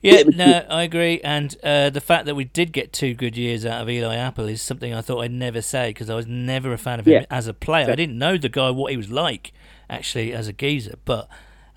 [0.02, 1.20] Yeah, no, I agree.
[1.26, 4.46] And uh, the fact that we did get two good years out of Eli Apple
[4.48, 7.14] is something I thought I'd never say because I was never a fan of him
[7.16, 7.26] Yeah.
[7.30, 7.92] as a player.
[7.92, 9.52] I didn't know the guy what he was like
[9.90, 11.28] actually as a geezer, but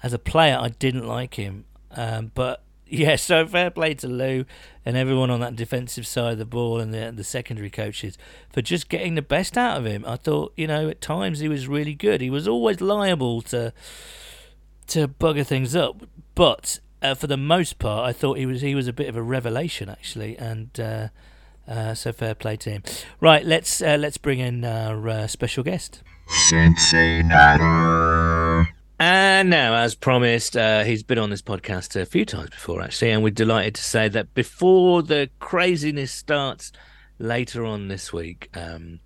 [0.05, 1.65] as a player, I didn't like him.
[1.91, 4.45] Um, but yeah, so fair play to Lou
[4.85, 8.19] and everyone on that defensive side of the ball and the the secondary coaches
[8.51, 10.05] for just getting the best out of him.
[10.07, 12.21] I thought, you know, at times he was really good.
[12.21, 13.73] He was always liable to
[14.89, 16.03] to bugger things up,
[16.35, 19.17] but uh, for the most part, I thought he was he was a bit of
[19.17, 21.09] a revelation actually, and uh,
[21.67, 22.83] uh, so fair play to him.
[23.21, 26.03] Right, let's uh, let's bring in our uh, special guest.
[28.99, 33.11] And now, as promised, uh, he's been on this podcast a few times before, actually,
[33.11, 36.73] and we're delighted to say that before the craziness starts
[37.19, 39.01] later on this week, um,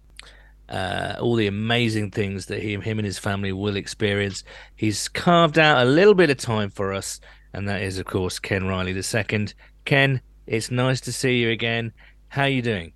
[0.69, 4.45] uh, all the amazing things that he, him and his family will experience,
[4.75, 7.21] he's carved out a little bit of time for us,
[7.55, 9.47] and that is, of course, Ken Riley II.
[9.85, 11.93] Ken, it's nice to see you again.
[12.29, 12.93] How are you doing?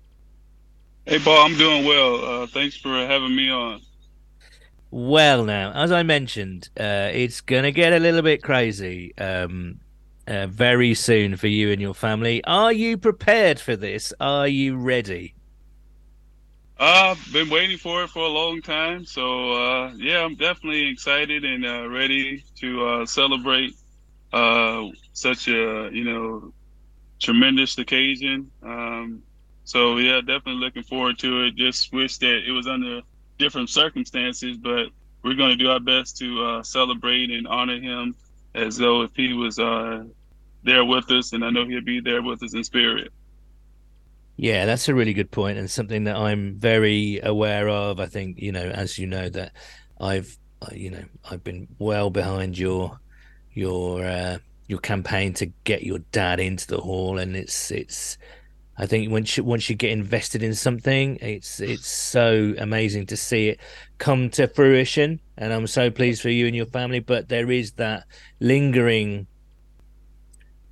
[1.05, 2.43] Hey, Paul, I'm doing well.
[2.43, 3.81] Uh, thanks for having me on.
[4.91, 9.79] Well, now, as I mentioned, uh, it's going to get a little bit crazy um,
[10.27, 12.43] uh, very soon for you and your family.
[12.43, 14.13] Are you prepared for this?
[14.19, 15.33] Are you ready?
[16.77, 21.45] I've been waiting for it for a long time, so uh, yeah, I'm definitely excited
[21.45, 23.75] and uh, ready to uh, celebrate
[25.13, 26.51] such a you know
[27.19, 28.51] tremendous occasion.
[28.63, 29.21] Um,
[29.63, 31.55] so yeah, definitely looking forward to it.
[31.55, 33.01] Just wish that it was under
[33.41, 34.87] different circumstances, but
[35.23, 38.15] we're going to do our best to uh, celebrate and honor him
[38.55, 40.03] as though if he was uh,
[40.63, 43.11] there with us, and I know he'll be there with us in spirit.
[44.37, 47.99] Yeah, that's a really good point and something that I'm very aware of.
[47.99, 49.51] I think, you know, as you know that
[49.99, 52.99] I've uh, you know, I've been well behind your
[53.53, 58.17] your uh your campaign to get your dad into the hall and it's it's
[58.77, 63.17] I think once you, once you get invested in something, it's it's so amazing to
[63.17, 63.59] see it
[63.97, 66.99] come to fruition, and I'm so pleased for you and your family.
[66.99, 68.05] But there is that
[68.39, 69.27] lingering,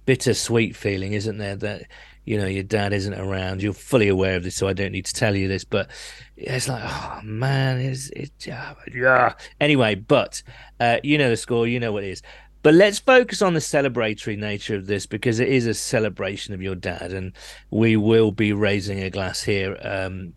[0.05, 1.57] bittersweet feeling, isn't there?
[1.57, 1.83] That
[2.23, 3.61] you know your dad isn't around.
[3.61, 5.65] You're fully aware of this, so I don't need to tell you this.
[5.65, 5.89] But
[6.37, 8.31] it's like, oh man, is it?
[8.45, 9.33] Yeah.
[9.59, 10.41] Anyway, but
[10.79, 12.21] uh, you know the score, you know what it is.
[12.69, 16.61] But let's focus on the celebratory nature of this because it is a celebration of
[16.61, 17.33] your dad, and
[17.71, 20.33] we will be raising a glass here um,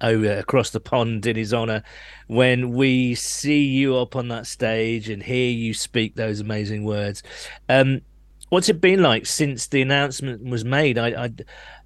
[0.00, 1.84] over across the pond in his honor
[2.26, 7.22] when we see you up on that stage and hear you speak those amazing words.
[7.68, 8.00] Um,
[8.48, 10.98] what's it been like since the announcement was made?
[10.98, 11.30] I, I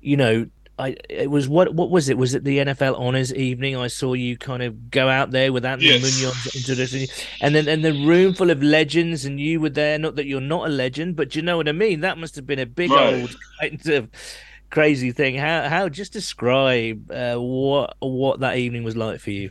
[0.00, 0.46] you know,
[0.80, 2.18] I it was what what was it?
[2.18, 3.76] Was it the NFL honors evening?
[3.76, 6.00] I saw you kind of go out there with Anthony Yes.
[6.00, 7.08] Munoz introducing you,
[7.40, 9.98] and then and the room full of legends, and you were there.
[9.98, 12.00] Not that you're not a legend, but you know what I mean.
[12.00, 12.96] That must have been a big Right.
[12.96, 14.10] old kind of
[14.70, 15.36] crazy thing.
[15.36, 19.50] How how just describe uh, what what that evening was like for you?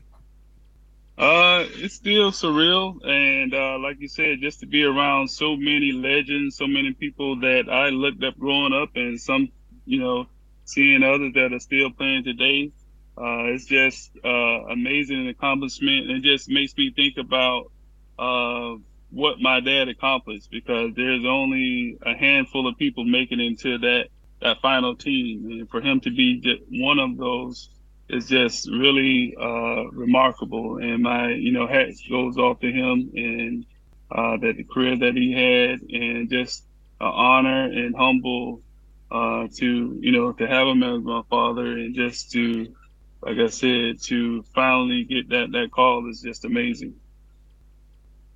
[1.18, 5.92] Uh, it's still surreal, and uh, like you said, just to be around so many
[5.92, 9.50] legends, so many people that I looked up growing up, and some,
[9.86, 10.28] you know,
[10.70, 12.72] seeing others that are still playing today,
[13.18, 14.30] uh, it's just uh,
[14.72, 17.72] amazing accomplishment, it just makes me think about
[18.18, 18.76] uh,
[19.12, 24.06] what my dad accomplished because there's only a handful of people making into that
[24.42, 27.70] that final team, and for him to be just one of those
[28.08, 30.78] is just really uh, remarkable.
[30.78, 33.66] And my, you know, hat goes off to him and
[34.10, 36.64] uh, that the career that he had, and just
[37.02, 38.62] an honor and humble
[39.12, 42.74] uh, to, you know, to have him as my father, and just to,
[43.22, 46.96] like I said, to finally get that that call is just amazing.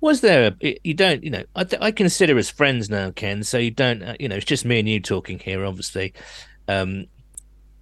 [0.00, 3.42] Was there a you don't you know I I consider us friends now, Ken.
[3.42, 6.12] So you don't uh, you know it's just me and you talking here, obviously.
[6.68, 7.06] Um,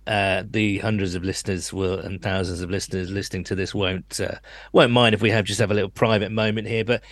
[0.06, 4.34] uh, the hundreds of listeners will and thousands of listeners listening to this won't uh,
[4.72, 6.84] won't mind if we have just have a little private moment here.
[6.84, 7.02] But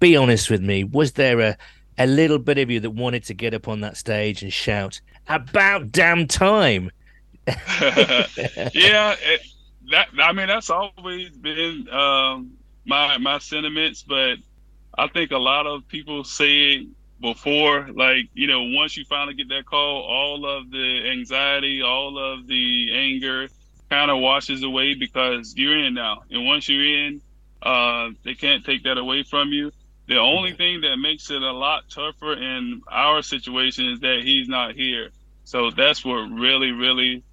[0.00, 1.58] be honest with me, was there a
[1.98, 5.00] a little bit of you that wanted to get up on that stage and shout
[5.28, 6.90] about damn time?
[7.46, 9.40] yeah, it,
[9.90, 12.52] that I mean that's always been um,
[12.84, 14.38] my my sentiments, but
[14.96, 16.86] I think a lot of people say it
[17.20, 22.18] before, like you know, once you finally get that call, all of the anxiety, all
[22.18, 23.48] of the anger,
[23.90, 27.20] kind of washes away because you're in now, and once you're in,
[27.62, 29.72] uh, they can't take that away from you.
[30.08, 34.48] The only thing that makes it a lot tougher in our situation is that he's
[34.48, 35.10] not here.
[35.44, 37.24] So that's what really, really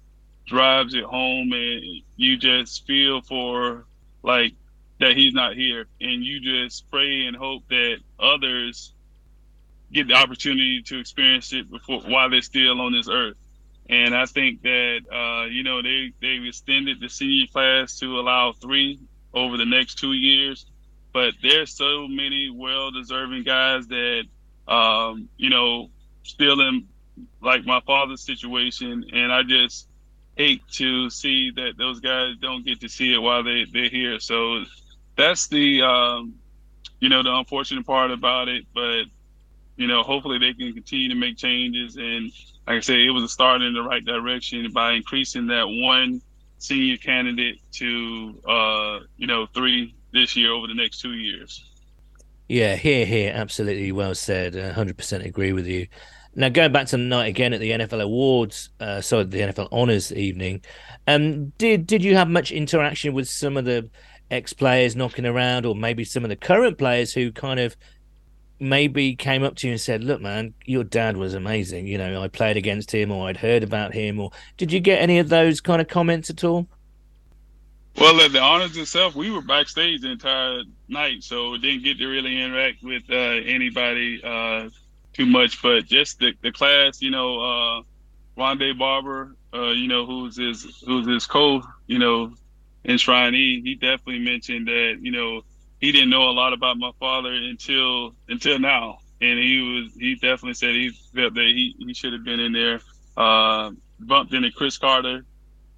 [0.46, 3.86] drives it home and you just feel for
[4.22, 4.52] like
[5.00, 5.86] that he's not here.
[6.02, 8.92] And you just pray and hope that others
[9.90, 13.36] get the opportunity to experience it before while they're still on this earth.
[13.88, 18.52] And i think that uh, you know they they've extended the senior class to allow
[18.52, 18.98] three
[19.32, 20.66] over the next two years
[21.16, 24.24] but there's so many well deserving guys that
[24.68, 25.88] um, you know
[26.24, 26.86] still in
[27.40, 29.88] like my father's situation and i just
[30.36, 34.20] hate to see that those guys don't get to see it while they, they're here.
[34.20, 34.64] So
[35.16, 36.34] that's the um,
[37.00, 38.66] you know the unfortunate part about it.
[38.74, 39.04] But
[39.76, 41.96] you know, hopefully they can continue to make changes.
[41.96, 42.30] And
[42.66, 46.20] like I said, it was a start in the right direction by increasing that one
[46.58, 51.64] senior candidate to uh, you know three this year over the next two years.
[52.48, 54.54] Yeah, here, here, absolutely well said.
[54.72, 55.86] Hundred percent agree with you.
[56.38, 59.68] Now, going back to the night again at the NFL Awards, uh, sorry, the NFL
[59.72, 60.62] Honors evening,
[61.06, 63.88] um, did did you have much interaction with some of the
[64.30, 67.76] ex players knocking around, or maybe some of the current players who kind of
[68.60, 71.86] maybe came up to you and said, "Look, man, your dad was amazing.
[71.86, 75.00] You know, I played against him, or I'd heard about him." Or did you get
[75.00, 76.68] any of those kind of comments at all?
[77.98, 82.06] Well, at the honors itself, we were backstage the entire night, so didn't get to
[82.06, 84.68] really interact with uh, anybody uh,
[85.14, 85.62] too much.
[85.62, 87.82] But just the, the class, you know, uh,
[88.36, 92.34] Rondé Barber, uh, you know, who's his who's his co, you know,
[92.84, 95.40] enshrinee, he definitely mentioned that, you know,
[95.80, 100.14] he didn't know a lot about my father until until now, and he was he
[100.16, 102.80] definitely said he felt that he he should have been in there.
[103.16, 105.24] Uh, bumped into Cris Carter.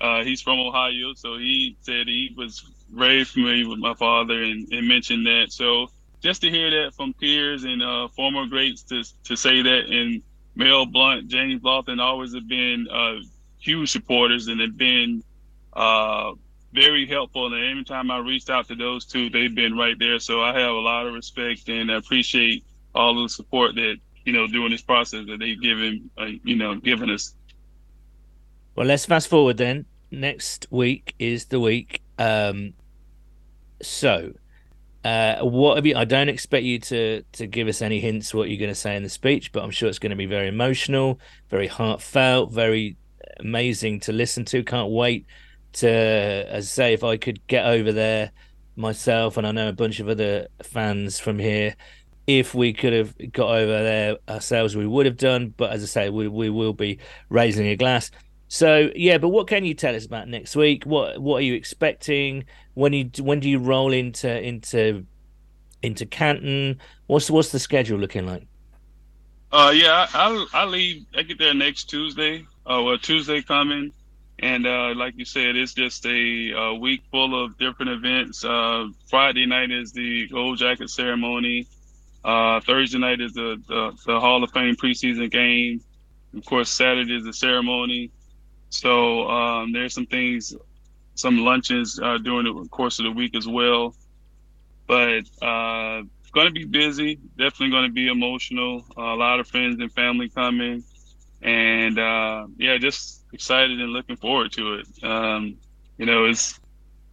[0.01, 4.69] Uh, he's from Ohio, so he said he was very familiar with my father and,
[4.73, 5.47] and mentioned that.
[5.51, 9.87] So just to hear that from peers and uh, former greats to to say that,
[9.87, 10.23] and
[10.55, 13.17] Mel Blount, James Lofton always have been uh,
[13.61, 15.23] huge supporters and have been
[15.73, 16.33] uh,
[16.73, 17.53] very helpful.
[17.53, 20.19] And every time I reached out to those two, they've been right there.
[20.19, 24.33] So I have a lot of respect and I appreciate all the support that you
[24.33, 27.35] know during this process that they've given uh, you know given us.
[28.79, 29.87] Well, let's fast forward then.
[30.13, 32.01] Next week is the week.
[32.17, 32.75] Um,
[33.83, 34.35] so,
[35.05, 35.97] uh, what have you?
[35.97, 38.95] I don't expect you to to give us any hints what you're going to say
[38.95, 41.19] in the speech, but I'm sure it's going to be very emotional,
[41.51, 42.97] very heartfelt, very
[43.41, 44.63] amazing to listen to.
[44.63, 45.27] Can't wait
[45.73, 48.31] to, as I say, if I could get over there
[48.77, 51.75] myself, and I know a bunch of other fans from here.
[52.29, 55.53] If we could have got over there ourselves, we would have done.
[55.57, 58.13] But as I say, we we will be raising a glass
[58.49, 60.85] So yeah, but what can you tell us about next week?
[60.85, 62.45] What what are you expecting?
[62.75, 65.05] When you when do you roll into into
[65.83, 66.81] into Canton?
[67.07, 68.47] What's what's the schedule looking like?
[69.53, 71.07] Uh, yeah, I I leave.
[71.15, 72.47] I get there next Tuesday.
[72.67, 73.93] Uh, well, Tuesday coming,
[74.39, 78.45] and uh, like you said, it's just a, a week full of different events.
[78.45, 81.67] Uh, Friday night is the gold jacket ceremony.
[82.25, 85.81] Uh, Thursday night is the, the the Hall of Fame preseason game.
[86.37, 88.11] Of course, Saturday is the ceremony.
[88.71, 90.55] So um, there's some things,
[91.15, 93.95] some lunches uh, during the course of the week as well.
[94.87, 96.03] But uh,
[96.33, 97.17] going to be busy.
[97.37, 98.85] Definitely going to be emotional.
[98.97, 100.85] Uh, a lot of friends and family coming,
[101.43, 105.05] and uh, yeah, just excited and looking forward to it.
[105.05, 105.57] Um,
[105.97, 106.59] you know, it's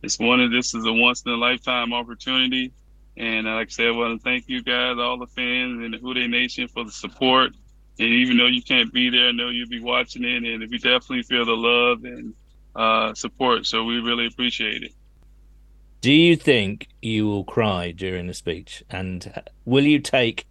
[0.03, 2.71] it's one of this is a once in a lifetime opportunity,
[3.17, 5.93] and uh, like I said, I want to thank you guys, all the fans and
[5.93, 7.51] the Who Dey Nation for the support.
[7.97, 10.77] And even though you can't be there, I know you'll be watching it, and we
[10.77, 12.33] definitely feel the love and
[12.75, 13.65] uh, support.
[13.65, 14.91] So we really appreciate it.
[16.01, 18.83] Do you think you will cry during the speech?
[18.89, 20.45] And uh, will you take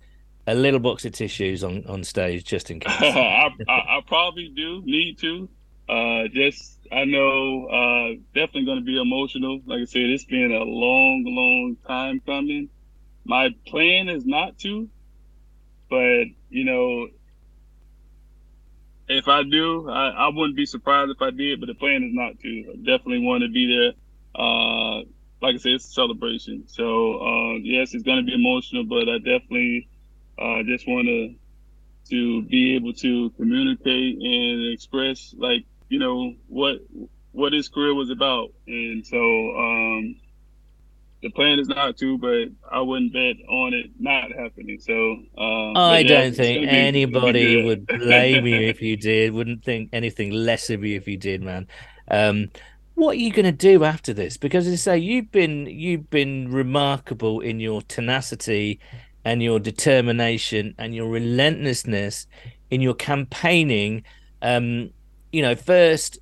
[0.47, 2.93] a little box of tissues on, on stage just in case?
[3.01, 5.49] I, I, I probably do need to.
[5.89, 9.61] Uh, just I know uh, definitely going to be emotional.
[9.67, 12.69] Like I said, it's been a long, long time coming.
[13.25, 14.89] My plan is not to,
[15.91, 17.09] but you know,
[19.09, 21.61] if I do, I, I wouldn't be surprised if I did.
[21.61, 22.65] But the plan is not to.
[22.73, 23.93] I definitely want to be there.
[24.35, 25.01] Uh,
[25.43, 26.65] like I said, it's a celebration.
[26.67, 29.89] So uh, yes, it's going to be emotional, but I definitely
[30.39, 31.35] uh, just want to
[32.11, 36.77] to be able to communicate and express like you know what
[37.33, 40.17] what his career was about and so um
[41.25, 44.95] the plan is not to but i wouldn't bet on it not happening so
[45.39, 48.97] um I yeah, don't think be- it's gonna be anybody would blame you if you
[48.97, 49.33] did.
[49.33, 51.67] Wouldn't think anything less of you if you did, man.
[52.11, 52.51] Um,
[52.95, 54.37] what are you going to do after this?
[54.37, 58.79] Because as I say, you've been you've been remarkable in your tenacity
[59.25, 62.27] and your determination and your relentlessness
[62.71, 64.05] in your campaigning.
[64.43, 64.91] Um,
[65.33, 66.19] you know, first,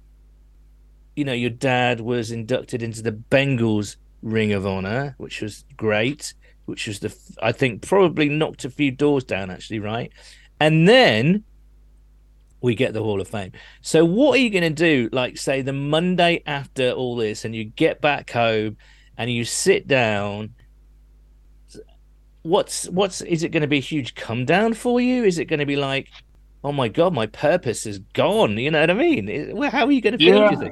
[1.16, 6.34] you know, your dad was inducted into the Bengals Ring of Honor, which was great.
[6.66, 10.12] Which was the I think probably knocked a few doors down, actually, right?
[10.60, 11.44] And then
[12.60, 13.52] we get the Hall of Fame.
[13.80, 15.08] So, what are you going to do?
[15.12, 18.76] Like, say, the Monday after all this, and you get back home
[19.18, 20.54] and you sit down.
[22.42, 25.24] What's what's is it going to be a huge come down for you?
[25.24, 26.08] Is it going to be like,
[26.64, 28.58] oh my god, my purpose is gone?
[28.58, 29.56] You know what I mean?
[29.70, 30.50] How are you going to feel?
[30.50, 30.70] Yeah.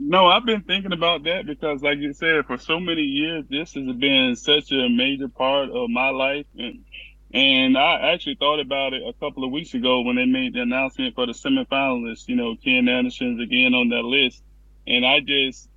[0.00, 3.74] No, I've been thinking about that because, like you said, for so many years, this
[3.74, 6.46] has been such a major part of my life.
[6.58, 6.86] And,
[7.34, 10.62] and I actually thought about it a couple of weeks ago when they made the
[10.62, 14.42] announcement for the semifinalists, you know, Ken Anderson's again on that list.
[14.86, 15.68] And I just,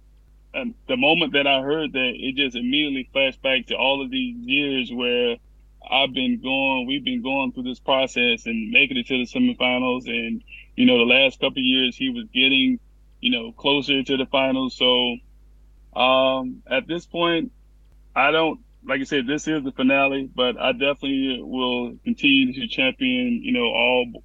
[0.56, 4.12] um, the moment that I heard that, it just immediately flashed back to all of
[4.12, 5.38] these years where
[5.92, 10.08] I've been going, we've been going through this process and making it to the semifinals.
[10.08, 10.44] And,
[10.78, 12.80] you know, the last couple years, he was getting
[13.24, 14.76] you know, closer to the finals.
[14.76, 15.16] So
[15.98, 17.54] um, at this point,
[18.14, 22.68] I don't like I said, this is the finale, but I definitely will continue to
[22.68, 24.24] champion, you know, all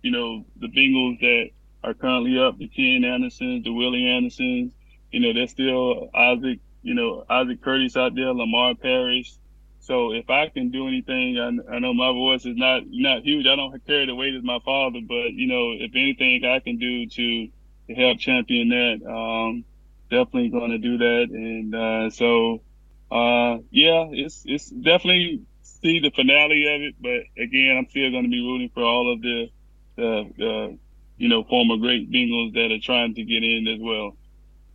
[0.00, 1.48] you know, the Bengals that
[1.82, 4.70] are currently up, the Ken Andersons, the Willie Andersons,
[5.10, 9.32] you know, there's still Isaac, you know, Isaac Curtis out there, Lamar Parrish.
[9.80, 13.46] So if I can do anything, I, I know my voice is not not huge.
[13.46, 16.78] I don't carry the weight as my father, but you know, if anything I can
[16.78, 17.48] do to
[17.88, 19.10] to help champion that.
[19.10, 19.64] Um,
[20.10, 22.60] definitely going to do that, and uh, so
[23.10, 26.94] uh, yeah, it's it's definitely see the finale of it.
[27.00, 29.50] But again, I'm still going to be rooting for all of the
[29.96, 30.78] the, the
[31.16, 34.16] you know former great Bengals that are trying to get in as well.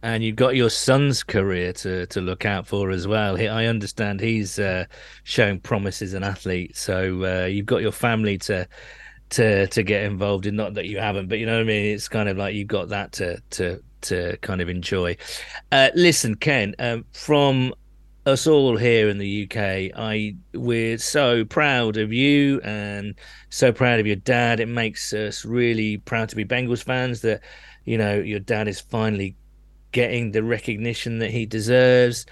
[0.01, 3.36] And you've got your son's career to to look out for as well.
[3.36, 4.86] He, I understand he's uh,
[5.24, 8.68] showing promise as an athlete, so uh, you've got your family to
[9.32, 10.55] to to get involved in.
[10.55, 11.93] Not that you haven't, but you know what I mean.
[11.93, 15.17] It's kind of like you've got that to to to kind of enjoy.
[15.71, 17.73] Uh, listen, Ken, um, from
[18.25, 23.15] us all here in the UK, I we're so proud of you and
[23.49, 24.59] so proud of your dad.
[24.59, 27.41] It makes us really proud to be Bengals fans that
[27.86, 29.36] you know your dad is finally
[29.91, 32.25] getting the recognition that he deserves.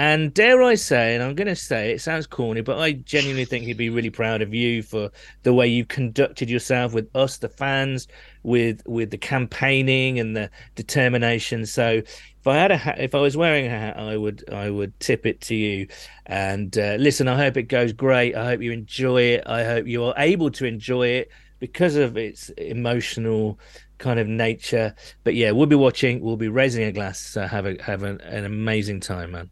[0.00, 3.44] And dare I say, and I'm going to say it sounds corny, but I genuinely
[3.44, 5.10] think he'd be really proud of you for
[5.42, 8.06] the way you've conducted yourself with us, the fans,
[8.44, 11.66] with with the campaigning and the determination.
[11.66, 12.02] So,
[12.38, 14.98] if I had a hat, if I was wearing a hat, I would I would
[15.00, 15.88] tip it to you.
[16.26, 18.36] And uh, listen, I hope it goes great.
[18.36, 19.42] I hope you enjoy it.
[19.46, 23.58] I hope you are able to enjoy it because of its emotional
[23.98, 24.94] kind of nature.
[25.24, 26.20] But yeah, we'll be watching.
[26.20, 27.18] We'll be raising a glass.
[27.18, 29.50] So have a have an, an amazing time, man.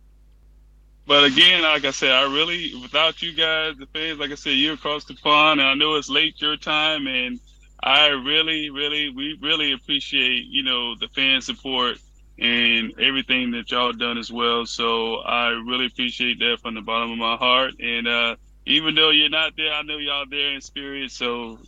[1.06, 4.50] But again, like I said, I really, without you guys, the fans, like I said,
[4.50, 7.38] you're across the pond, and I know it's late your time, and
[7.80, 11.98] I really, really, we really appreciate, you know, the fan support
[12.38, 14.66] and everything that y'all done as well.
[14.66, 17.74] So I really appreciate that from the bottom of my heart.
[17.80, 18.36] And uh,
[18.66, 21.12] even though you're not there, I know y'all there in spirit.
[21.12, 21.58] So,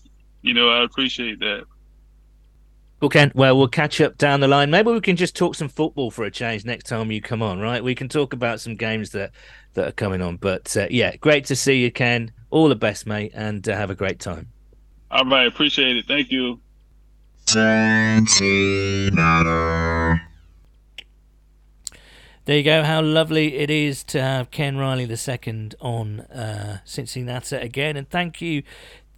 [0.42, 1.64] you know, I appreciate that.
[3.00, 4.70] Well, Ken, well, we'll catch up down the line.
[4.70, 7.60] Maybe we can just talk some football for a change next time you come on,
[7.60, 7.84] right?
[7.84, 9.30] We can talk about some games that
[9.74, 10.36] that are coming on.
[10.36, 12.32] But uh, yeah, great to see you, Ken.
[12.50, 14.48] All the best, mate, and uh, have a great time.
[15.10, 16.06] All right, appreciate it.
[16.06, 16.60] Thank you.
[17.46, 18.28] CinciNatter.
[22.46, 22.82] There you go.
[22.82, 27.96] How lovely it is to have Ken Riley II on uh, CinciNatter again.
[27.96, 28.62] And thank you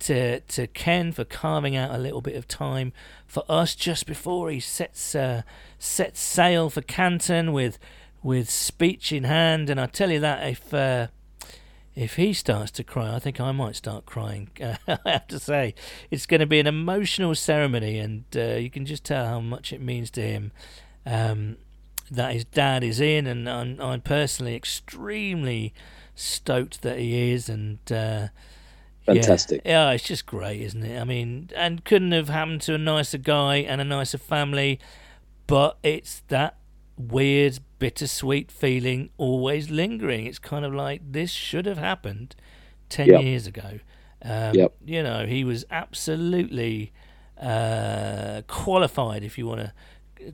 [0.00, 2.92] to to Ken for carving out a little bit of time
[3.26, 5.42] for us just before he sets uh,
[5.78, 7.78] sets sail for Canton with
[8.22, 9.70] with speech in hand.
[9.70, 11.08] And I tell you that if uh,
[11.94, 14.50] if he starts to cry, I think I might start crying.
[14.60, 15.74] I have to say,
[16.10, 19.72] it's going to be an emotional ceremony, and uh, you can just tell how much
[19.72, 20.52] it means to him.
[21.04, 21.56] Um,
[22.10, 25.72] that his dad is in, and I'm, I'm personally extremely
[26.14, 28.28] stoked that he is, and uh,
[29.14, 29.62] Fantastic.
[29.64, 31.00] Yeah, yeah, it's just great, isn't it?
[31.00, 34.78] I mean, and couldn't have happened to a nicer guy and a nicer family,
[35.46, 36.56] but it's that
[36.96, 40.26] weird, bittersweet feeling always lingering.
[40.26, 42.36] It's kind of like this should have happened
[42.88, 43.22] ten Yep.
[43.22, 43.78] years ago.
[44.22, 44.74] Um, Yep.
[44.84, 46.92] You know, he was absolutely
[47.40, 49.70] uh, qualified, if you want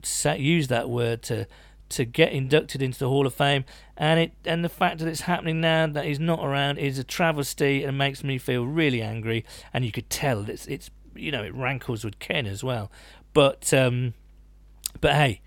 [0.01, 1.47] to use that word to
[1.89, 3.65] to get inducted into the Hall of Fame,
[3.95, 7.03] and it and the fact that it's happening now that he's not around is a
[7.03, 9.45] travesty and makes me feel really angry.
[9.73, 12.91] And you could tell it's it's you know it rankles with Ken as well,
[13.33, 14.13] but um,
[14.99, 15.41] but hey,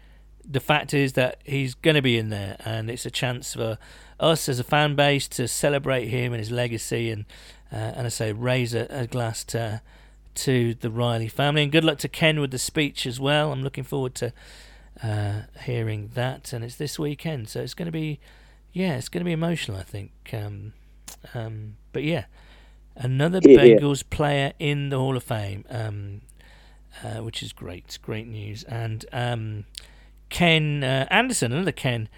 [0.45, 3.79] the fact is that he's going to be in there, and it's a chance for
[4.19, 7.25] us as a fan base to celebrate him and his legacy, and
[7.73, 9.83] uh, and I say raise a, a glass to
[10.37, 13.53] to the Riley family, and good luck to Ken with the speech as well.
[13.53, 14.33] I'm looking forward to
[15.03, 18.21] uh, hearing that, and it's this weekend, so it's going to be,
[18.73, 20.13] yeah, it's going to be emotional, I think.
[20.33, 20.73] Um,
[21.35, 22.25] um, but yeah,
[22.97, 23.79] another hear.
[23.79, 26.21] Bengals player in the Hall of Fame, um,
[27.03, 27.99] uh, which is great.
[28.03, 29.65] Great news, and um,
[30.29, 32.09] Ken uh, Anderson, another Ken,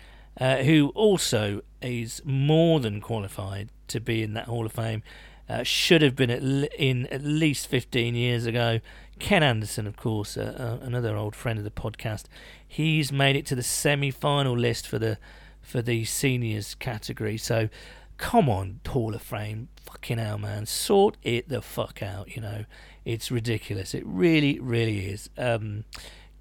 [0.40, 5.02] uh, who also is more than qualified to be in that Hall of Fame.
[5.48, 8.80] Uh, should have been at l- in at least 15 years ago.
[9.18, 12.24] Ken Anderson, of course, uh, uh, another old friend of the podcast,
[12.66, 15.18] he's made it to the semi-final list for the
[15.60, 17.38] for the seniors category.
[17.38, 17.68] So,
[18.16, 22.34] come on, Hall of Fame, fucking hell, man, sort it the fuck out.
[22.34, 22.64] You know,
[23.04, 23.94] it's ridiculous.
[23.94, 25.30] It really, really is.
[25.38, 25.84] Um,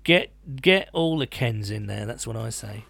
[0.03, 2.05] get get all the Kens in there.
[2.05, 2.86] That's what I say.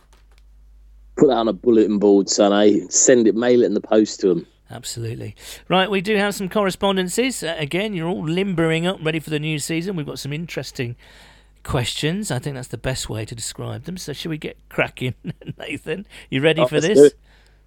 [1.17, 2.53] Put that on a bulletin board, son.
[2.53, 2.85] Eh?
[2.89, 4.47] Send it, mail it in the post to them.
[4.71, 5.35] Absolutely.
[5.67, 7.43] Right, we do have some correspondences.
[7.43, 9.95] Uh, again, you're all limbering up, ready for the new season.
[9.95, 10.95] We've got some interesting
[11.63, 12.31] questions.
[12.31, 13.97] I think that's the best way to describe them.
[13.97, 15.15] So, should we get cracking,
[15.57, 16.07] Nathan?
[16.29, 17.13] You ready Oh, for this?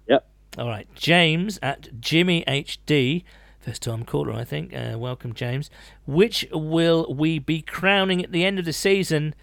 [0.07, 0.27] Yep.
[0.57, 0.87] All right.
[0.95, 3.23] James at Jimmy HD,
[3.59, 4.73] first time caller, I think.
[4.73, 5.69] Uh, welcome, James.
[6.07, 9.35] Which will we be crowning at the end of the season?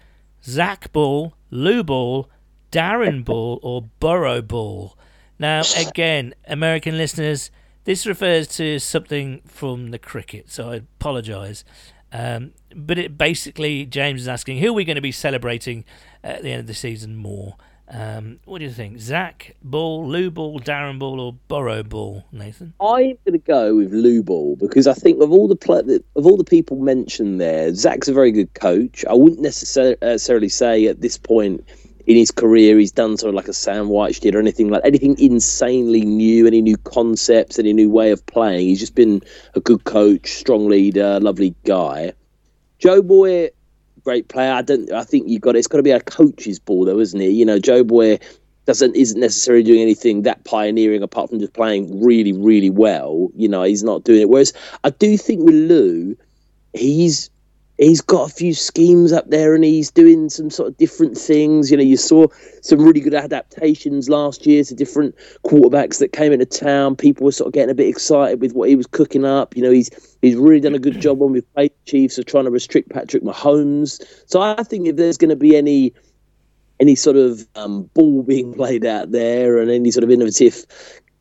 [0.43, 2.29] Zac Ball, Lou Ball,
[2.71, 4.97] Darren Ball, or Burrow Ball?
[5.43, 7.51] Now, again, American listeners,
[7.83, 11.65] this refers to something from the cricket, so I apologise.
[12.13, 15.83] Um, but it basically, James is asking, who are we going to be celebrating
[16.23, 17.57] at the end of the season more?
[17.89, 19.01] Um, what do you think?
[19.01, 22.73] Zac Ball, Lou Ball, Darren Ball, or Burrow Ball, Nathan?
[22.79, 26.37] I'm going to go with Lou Ball because I think of all the of all
[26.37, 29.03] the people mentioned there, Zac's a very good coach.
[29.09, 31.65] I wouldn't necessar- necessarily say at this point
[32.05, 34.83] in his career he's done sort of like a Sam Wyche did or anything like
[34.83, 38.67] anything insanely new, any new concepts, any new way of playing.
[38.67, 39.21] He's just been
[39.55, 42.13] a good coach, strong leader, lovely guy.
[42.79, 43.49] Joe Boy,
[44.03, 44.51] great player.
[44.51, 44.91] I don't.
[44.91, 47.29] I think you got it's got to be a coach's ball though, isn't it?
[47.29, 48.19] You know, Joe Boy
[48.65, 53.29] doesn't isn't necessarily doing anything that pioneering apart from just playing really really well.
[53.35, 54.29] You know, he's not doing it.
[54.29, 56.17] Whereas I do think with Lou,
[56.73, 57.29] he's
[57.77, 61.71] he's got a few schemes up there and he's doing some sort of different things.
[61.71, 62.27] You know, you saw
[62.61, 65.15] some really good adaptations last year to different
[65.45, 66.95] quarterbacks that came into town.
[66.95, 69.55] People were sort of getting a bit excited with what he was cooking up.
[69.55, 69.89] You know, he's
[70.21, 71.43] he's really done a good job when we've
[71.85, 74.01] Chiefs of trying to restrict Patrick Mahomes.
[74.25, 75.93] So I think if there's going to be any
[76.79, 80.65] any sort of um, ball being played out there and any sort of innovative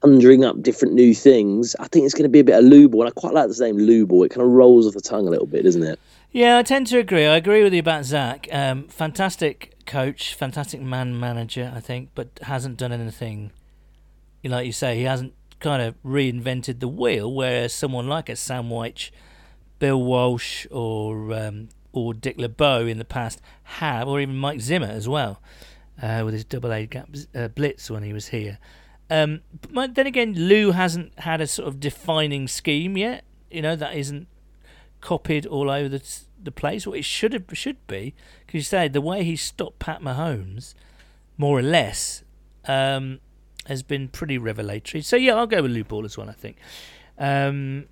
[0.02, 1.76] conjuring up different new things.
[1.78, 3.48] I think it's going to be a bit of Lou Ball, and I quite like
[3.48, 4.24] the name Lou Ball.
[4.24, 5.98] It kind of rolls off the tongue a little bit, doesn't it?
[6.32, 7.26] Yeah, I tend to agree.
[7.26, 8.48] I agree with you about Zac.
[8.50, 13.52] Um, fantastic coach, fantastic man manager, I think, but hasn't done anything.
[14.42, 17.30] Like you say, he hasn't kind of reinvented the wheel.
[17.30, 19.10] Whereas someone like a Sam Wyche,
[19.78, 24.86] Bill Walsh, or um, or Dick LeBeau in the past have, or even Mike Zimmer
[24.86, 25.42] as well,
[26.00, 28.58] uh, with his double A gap uh, blitz when he was here.
[29.10, 33.24] Um, but then again, Lou hasn't had a sort of defining scheme yet.
[33.50, 34.28] You know that isn't
[35.02, 36.02] copied all over the
[36.42, 36.86] the place.
[36.86, 40.74] What it should have should be, because you say the way he stopped Pat Mahomes,
[41.36, 42.24] more or less,
[42.66, 43.20] um,
[43.66, 45.02] has been pretty revelatory.
[45.02, 46.30] So yeah, I'll go with Lou Ball as well.
[46.30, 46.56] I think.
[47.18, 47.84] Um,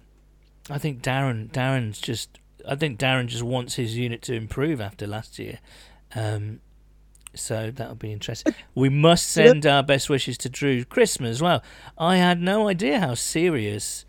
[0.71, 2.39] I think Darren Darren's just.
[2.69, 5.59] I think Darren just wants his unit to improve after last year.
[6.15, 6.61] Um,
[7.35, 8.55] so that'll be interesting.
[8.75, 11.63] We must send our best wishes to Drew Christmas as well.
[11.97, 14.05] I had no idea how serious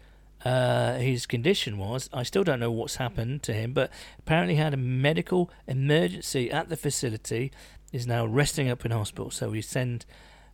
[0.46, 2.10] uh, his condition was.
[2.14, 6.70] I still don't know what's happened to him, but apparently had a medical emergency at
[6.70, 7.52] the facility.
[7.92, 9.32] Is now resting up in hospital.
[9.32, 10.06] So we send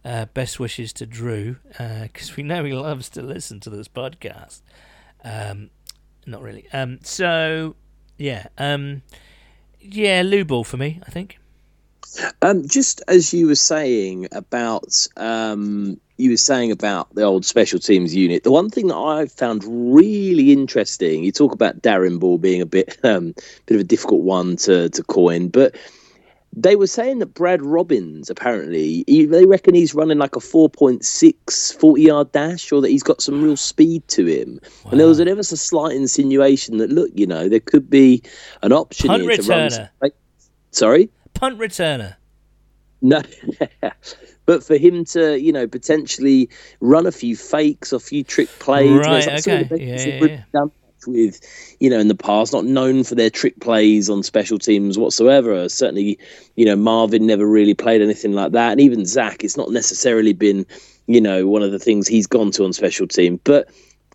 [0.03, 3.87] uh, best wishes to Drew because uh, we know he loves to listen to this
[3.87, 4.61] podcast.
[5.23, 5.69] Um,
[6.25, 6.65] not really.
[6.73, 7.75] Um, so
[8.17, 9.03] yeah, um,
[9.79, 10.99] yeah, Lou Ball for me.
[11.05, 11.37] I think.
[12.41, 17.79] Um, just as you were saying about um, you were saying about the old special
[17.79, 22.37] teams unit, the one thing that I found really interesting, you talk about Darren Ball
[22.37, 23.33] being a bit um,
[23.65, 25.75] bit of a difficult one to to coin, but
[26.55, 31.79] they were saying that Brad Robbins apparently he, they reckon he's running like a 4.6
[31.79, 34.91] 40 yard dash or that he's got some real speed to him wow.
[34.91, 38.23] and there was an ever so slight insinuation that look you know there could be
[38.63, 39.69] an option here returner.
[39.69, 40.11] to run
[40.71, 42.15] sorry punt returner.
[43.01, 43.21] No,
[44.45, 46.49] but for him to, you know, potentially
[46.79, 49.27] run a few fakes, or a few trick plays, right?
[49.39, 50.65] Okay, yeah, yeah, yeah.
[51.05, 51.39] with,
[51.79, 55.69] you know, in the past, not known for their trick plays on special teams whatsoever.
[55.69, 56.17] Certainly,
[56.55, 60.33] you know, Marvin never really played anything like that, and even Zac, it's not necessarily
[60.33, 60.65] been,
[61.05, 63.69] you know, one of the things he's gone to on special team, but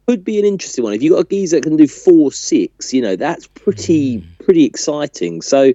[0.06, 0.92] could be an interesting one.
[0.92, 4.44] If you've got a geezer that can do four six, you know, that's pretty mm.
[4.44, 5.42] pretty exciting.
[5.42, 5.72] So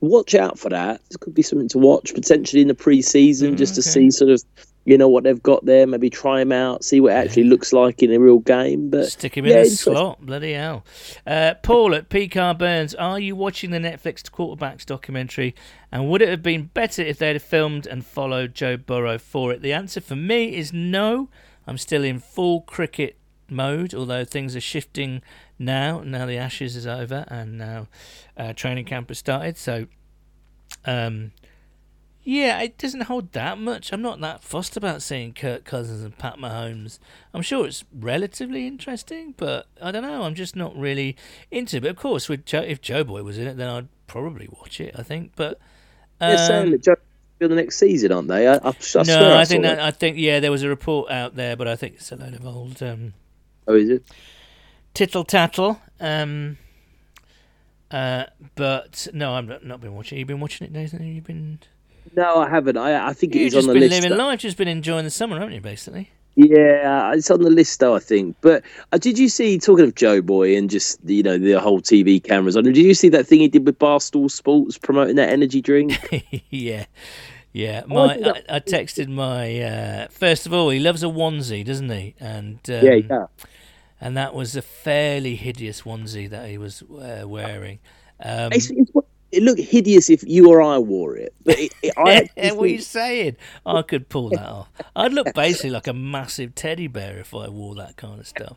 [0.00, 1.00] watch out for that.
[1.08, 4.30] This could be something to watch potentially in the pre-season, mm, just to see sort
[4.30, 4.42] of
[4.86, 5.86] you know what they've got there.
[5.86, 8.90] Maybe try him out, see what it actually looks like in a real game.
[8.90, 10.84] But stick him yeah, in a slot, bloody hell.
[11.26, 15.54] Uh, Paul at PCAR Burns, are you watching the Netflix quarterbacks documentary?
[15.92, 19.52] And would it have been better if they'd have filmed and followed Joe Burrow for
[19.52, 19.62] it?
[19.62, 21.28] The answer for me is no.
[21.66, 23.16] I'm still in full cricket
[23.48, 25.22] mode, although things are shifting
[25.60, 26.00] now.
[26.00, 27.86] Now the Ashes is over, and now
[28.36, 29.56] uh, training camp has started.
[29.56, 29.86] So,
[30.84, 31.32] um,
[32.22, 33.92] yeah, it doesn't hold that much.
[33.92, 36.98] I'm not that fussed about seeing Kirk Cousins and Pat Mahomes.
[37.32, 40.22] I'm sure it's relatively interesting, but I don't know.
[40.22, 41.16] I'm just not really
[41.50, 41.82] into it.
[41.82, 44.80] But of course, with Joe, if Joe Boy was in it, then I'd probably watch
[44.80, 44.94] it.
[44.98, 45.58] I think, but
[46.20, 46.96] um, they're saying that Joe
[47.48, 48.46] the next season, aren't they?
[48.46, 51.36] I, I, I no, I, think that, I think yeah, there was a report out
[51.36, 52.82] there, but I think it's a load of old.
[52.82, 53.14] Um,
[53.66, 54.04] oh, is it?
[54.94, 55.80] Tittle tattle.
[56.00, 56.58] Um,
[57.90, 58.24] uh,
[58.54, 60.18] but no, I've not, not been watching.
[60.18, 61.04] You've been watching it, Nathan?
[61.06, 61.58] You've been.
[62.16, 62.76] No, I haven't.
[62.76, 63.82] I I think it's on the list.
[63.82, 65.60] You've been living life, just been enjoying the summer, haven't you?
[65.60, 66.10] Basically.
[66.36, 67.94] Yeah, it's on the list though.
[67.94, 68.36] I think.
[68.40, 71.80] But uh, did you see talking of Joe Boy and just you know the whole
[71.80, 72.64] TV cameras on?
[72.64, 75.98] Did you see that thing he did with Barstool Sports promoting that energy drink?
[76.50, 76.86] yeah.
[77.52, 80.70] Yeah, my I, I, texted my uh, first of all.
[80.70, 82.14] He loves a onesie, doesn't he?
[82.20, 83.26] And um, yeah, yeah
[84.00, 87.78] and that was a fairly hideous onesie that he was uh, wearing.
[88.22, 88.90] Um, it's, it's,
[89.32, 91.34] it looked hideous if you or I wore it.
[91.44, 93.36] But it, it, I what are you saying?
[93.64, 94.68] I could pull that off.
[94.96, 98.56] I'd look basically like a massive teddy bear if I wore that kind of stuff.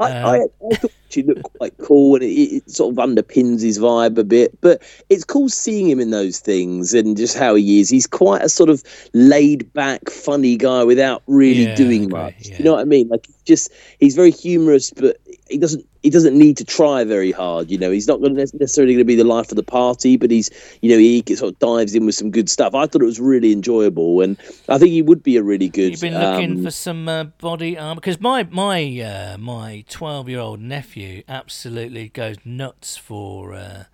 [0.00, 0.36] I, uh, I,
[0.70, 4.24] I thought she looked quite cool and it, it, sort of underpins his vibe a
[4.24, 4.60] bit.
[4.60, 7.88] But it's cool seeing him in those things and just how he is.
[7.88, 8.82] He's quite a sort of
[9.12, 12.34] laid back, funny guy without really yeah, doing much.
[12.40, 12.58] Yeah.
[12.58, 13.08] You know what I mean?
[13.08, 15.16] Like, just he's very humorous, but
[15.48, 17.70] he doesn't he doesn't need to try very hard.
[17.70, 20.30] You know, he's not going necessarily going to be the life of the party, but
[20.30, 20.50] he's
[20.82, 22.74] you know he sort of dives in with some good stuff.
[22.74, 24.38] I thought it was really enjoyable, and
[24.68, 25.90] I think he would be a really good.
[25.90, 30.28] You've been looking um, for some uh, body armor because my my uh, my twelve
[30.28, 33.54] year old nephew absolutely goes nuts for.
[33.54, 33.84] Uh,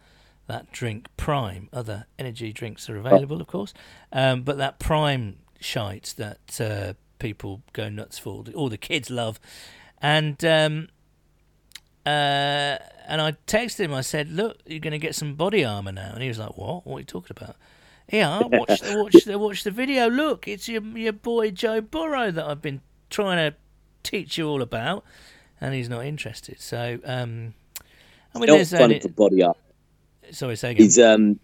[0.47, 1.71] that drink Prime.
[1.73, 3.73] Other energy drinks are available, of course,
[4.13, 9.41] um, but that Prime shite that uh, people go nuts for, all the kids love,
[10.03, 10.89] and um,
[12.07, 13.95] uh, and I texted him.
[13.95, 16.57] I said, "Look, you're going to get some body armor now." And he was like,
[16.57, 16.87] "What?
[16.87, 17.57] What are you talking about?"
[18.13, 20.09] Yeah, watch the watch the watch the video.
[20.11, 22.81] Look, it's your your boy Joe Burrow that I've been
[23.11, 23.57] trying to
[24.03, 25.05] teach you all about,
[25.61, 26.61] and he's not interested.
[26.61, 27.55] So, um,
[28.35, 29.55] I mean, You know there's what's funny for body armor?
[30.31, 30.83] sorry, say again.
[30.85, 31.39] He's um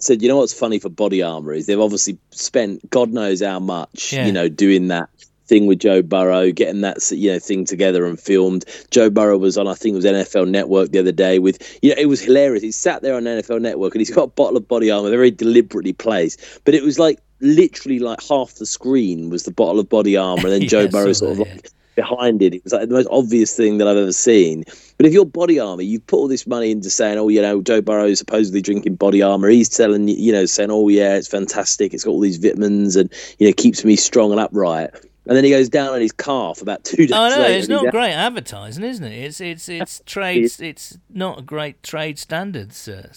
[0.00, 3.60] said, you know what's funny for body armor is they've obviously spent God knows how
[3.60, 4.24] much, Yeah.
[4.26, 5.10] you know, doing that
[5.50, 8.64] thing with Joe Burrow, getting that you know thing together and filmed.
[8.90, 11.90] Joe Burrow was on, I think it was NFL Network the other day with, you
[11.90, 12.62] know, it was hilarious.
[12.62, 15.32] He sat there on NFL Network and he's got a bottle of body armor very
[15.32, 19.88] deliberately placed, but it was like literally like half the screen was the bottle of
[19.88, 22.54] body armor, and then Yeah, Joe Burrow oh, sort of that, like behind it.
[22.54, 24.64] It was like the most obvious thing that I've ever seen.
[24.96, 27.60] But if you're body armor, you've put all this money into saying, oh, you know,
[27.60, 29.48] Joe Burrow is supposedly drinking body armor.
[29.48, 31.92] He's telling you, you know, saying, oh, yeah, it's fantastic.
[31.92, 34.90] It's got all these vitamins and, you know, keeps me strong and upright.
[35.30, 37.86] And then he goes down on his calf about two days Oh no, it's not
[37.86, 37.92] out.
[37.92, 39.16] great advertising, isn't it?
[39.16, 40.50] It's it's it's trade.
[40.58, 43.12] It's not a great trade standards uh,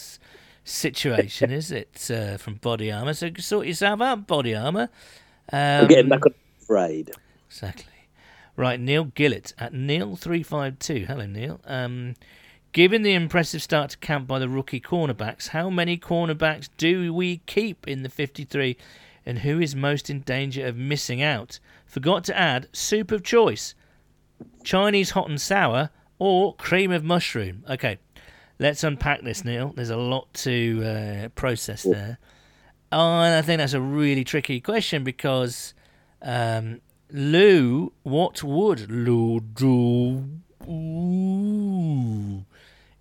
[0.64, 2.12] situation, is it?
[2.12, 4.90] Uh, from Body Armor, so sort yourself out, Body Armor.
[5.52, 6.36] Um, I'm getting back on
[6.68, 7.10] trade.
[7.50, 7.92] Exactly.
[8.56, 11.08] Right, Neil Gillett at Neil352.
[11.08, 11.62] Hello, Neil.
[11.66, 12.14] Um,
[12.74, 17.38] given the impressive start to camp by the rookie cornerbacks, how many cornerbacks do we
[17.48, 18.78] keep in the 53
[19.26, 21.60] and who is most in danger of missing out?
[21.86, 23.76] Forgot to add soup of choice,
[24.64, 27.64] Chinese hot and sour, or cream of mushroom.
[27.70, 28.00] Okay,
[28.60, 29.74] let's unpack this, Neil.
[29.76, 32.18] There's a lot to uh, process there.
[32.92, 35.74] Oh, and I think that's a really tricky question because
[36.22, 36.80] um,
[37.12, 40.30] Lou, what would Lou do
[40.68, 42.46] Ooh.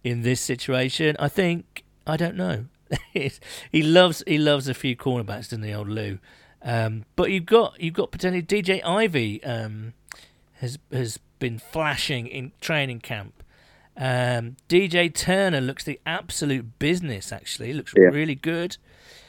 [0.02, 1.16] in this situation?
[1.18, 2.66] I think I don't know.
[3.12, 6.18] he loves he loves a few cornerbacks, doesn't he, old Lou?
[6.62, 9.94] Um, but you've got you've got potentially DJ Ivey um,
[10.54, 13.42] has has been flashing in training camp.
[13.96, 17.32] Um, DJ Turner looks the absolute business.
[17.32, 18.04] Actually, he looks Yeah.
[18.08, 18.76] really good.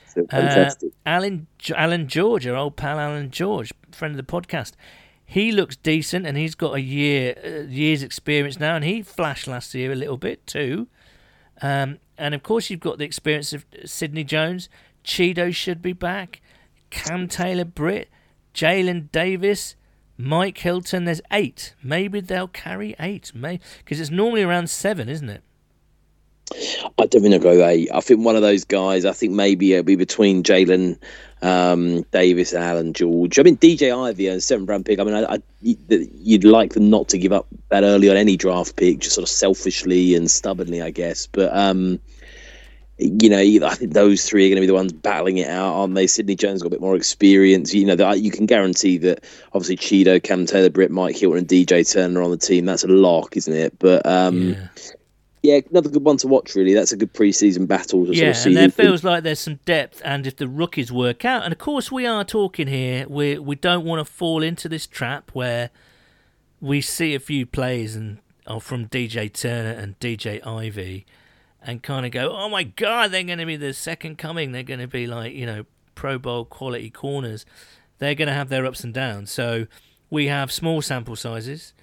[0.08, 0.70] So Uh.
[1.06, 4.74] Allan Allan George, our old pal Allan George, friend of the podcast.
[5.26, 9.48] He looks decent, and he's got a year uh, year's experience now, and he flashed
[9.48, 10.88] last year a little bit too.
[11.62, 14.70] Um, and of course, you've got the experience of Sidney Jones.
[15.04, 16.42] Cheeto should be back.
[16.90, 18.10] Cam Taylor Britt,
[18.54, 19.76] Jalen Davis,
[20.18, 21.06] Mike Hilton.
[21.06, 21.74] There's eight.
[21.82, 23.34] Maybe they'll carry eight.
[23.34, 25.44] May because it's normally around seven, isn't it?
[26.98, 27.90] I don't think they'll go eight.
[27.94, 29.06] I think one of those guys.
[29.06, 30.98] I think maybe it'll be between Jalen
[31.44, 33.38] um, Davis and Allan George.
[33.38, 35.00] I mean, DJ Ivey and seventh round pick.
[35.00, 38.38] I mean, I, I, you'd like them not to give up that early on any
[38.38, 41.28] draft pick, just sort of selfishly and stubbornly, I guess.
[41.28, 42.00] But um,
[42.98, 45.74] you know, I think those three are going to be the ones battling it out,
[45.74, 46.08] aren't they?
[46.08, 47.74] Sidney Jones got a bit more experience.
[47.74, 51.92] You know, you can guarantee that obviously Cheeto, Cam Taylor, Britt, Mike Hilton, and DJ
[51.92, 52.66] Turner on the team.
[52.66, 53.78] That's a lock, isn't it?
[53.80, 54.68] But um, yeah.
[55.44, 56.56] Yeah, another good one to watch.
[56.56, 58.06] Really, that's a good preseason battle.
[58.06, 60.90] To Yeah, sort of and there feels like there's some depth, and if the rookies
[60.90, 64.42] work out, and of course we are talking here, we we don't want to fall
[64.42, 65.70] into this trap where
[66.62, 71.06] we see a few plays and oh, from DJ Turner and DJ Ivey,
[71.62, 74.54] and kind of go, oh my god, they're going to be the second coming.
[74.54, 77.46] They're going to be like you know Pro Bowl quality corners.
[78.00, 79.30] They're going to have their ups and downs.
[79.30, 79.68] So
[80.10, 81.74] we have small sample sizes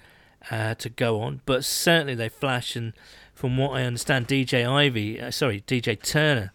[0.49, 2.75] uh, to go on, but certainly they flash.
[2.75, 2.93] And
[3.41, 6.53] from what I understand, DJ Ivey, uh, sorry, DJ Turner,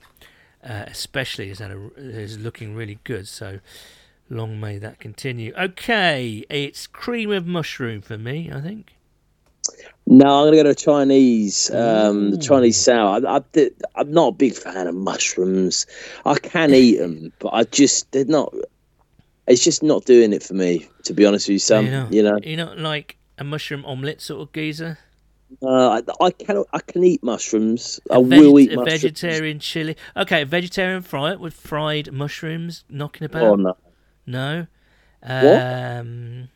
[0.63, 3.27] uh, especially is, a, is looking really good.
[3.27, 3.59] So
[4.31, 5.53] long may that continue.
[5.59, 8.53] Okay, it's cream of mushroom for me.
[8.55, 8.93] I think.
[10.07, 11.73] No, I'm gonna go to Chinese.
[11.73, 13.21] Um, the Chinese sour.
[13.27, 15.87] I, I, I'm not a big fan of mushrooms.
[16.25, 18.55] I can eat them, but I just they're not.
[19.49, 21.87] It's just not doing it for me, to be honest with you, Sam.
[21.87, 24.99] you know, You know, you're not like a mushroom omelette sort of geezer.
[25.63, 28.01] Uh, I, I can I can eat mushrooms.
[28.11, 29.03] I will eat a mushrooms.
[29.03, 29.97] vegetarian chili.
[30.17, 33.43] Okay, vegetarian fry it with fried mushrooms knocking about.
[33.43, 33.77] Oh no,
[34.27, 34.67] No.
[35.21, 35.63] What?
[35.63, 36.49] Um,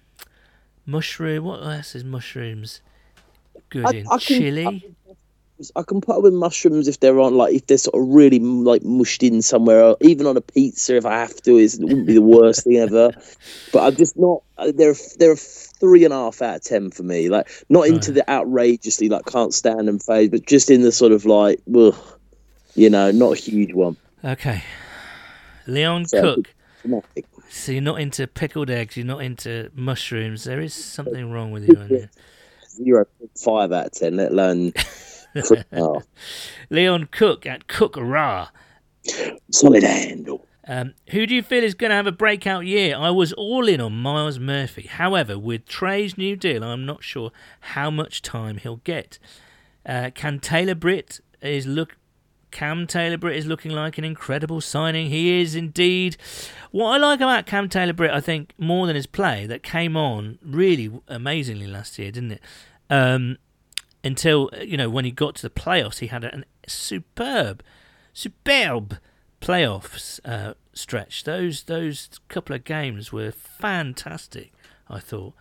[0.86, 1.44] mushroom.
[1.44, 2.80] What else is mushrooms?
[3.68, 4.92] Good I- in I can- chili.
[5.08, 5.12] I
[5.86, 8.82] can put up with mushrooms if they're on like if they're sort of really like
[8.82, 11.56] mushed in somewhere, or even on a pizza if I have to.
[11.56, 13.10] It's, it wouldn't be the worst thing ever.
[13.72, 14.42] But I'm just not.
[14.74, 17.28] They're they're a three and a half out of ten for me.
[17.28, 18.24] Like not into Right.
[18.26, 21.96] the outrageously like can't stand them phase, but just in the sort of like, ugh,
[22.74, 23.96] you know, not a huge one.
[24.24, 24.62] Okay.
[25.66, 26.54] Leon So- Cook.
[26.82, 27.26] Dramatic.
[27.52, 28.96] So you're not into pickled eggs.
[28.96, 30.44] You're not into mushrooms.
[30.44, 32.08] There is something wrong with you.
[32.68, 33.04] Zero
[33.36, 34.72] five out of ten, let alone
[35.44, 36.06] three and a half.
[36.70, 38.48] Leon Cook at Cook Raw.
[39.50, 40.46] solid handle.
[40.68, 42.96] Um, who do you feel is going to have a breakout year?
[42.96, 44.82] I was all in on Myles Murphy.
[44.82, 49.18] However, with Trey's new deal, I'm not sure how much time he'll get.
[49.84, 51.96] Uh, can Taylor Britt is look
[52.50, 55.08] Cam Taylor Britt is looking like an incredible signing.
[55.08, 56.16] He is indeed.
[56.70, 59.96] What I like about Cam Taylor Britt, I think, more than his play, that came
[59.96, 62.42] on really amazingly last year, didn't it?
[62.88, 63.38] Um,
[64.02, 67.62] until, you know, when he got to the playoffs, he had a superb,
[68.12, 68.98] superb
[69.40, 71.24] playoffs uh, stretch.
[71.24, 74.52] Those those couple of games were fantastic,
[74.88, 75.34] I thought.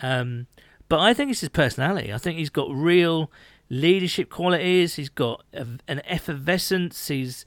[0.00, 0.46] Um,
[0.88, 2.12] but I think it's his personality.
[2.12, 3.30] I think he's got real
[3.70, 4.96] leadership qualities.
[4.96, 7.08] He's got a, an effervescence.
[7.08, 7.44] He's,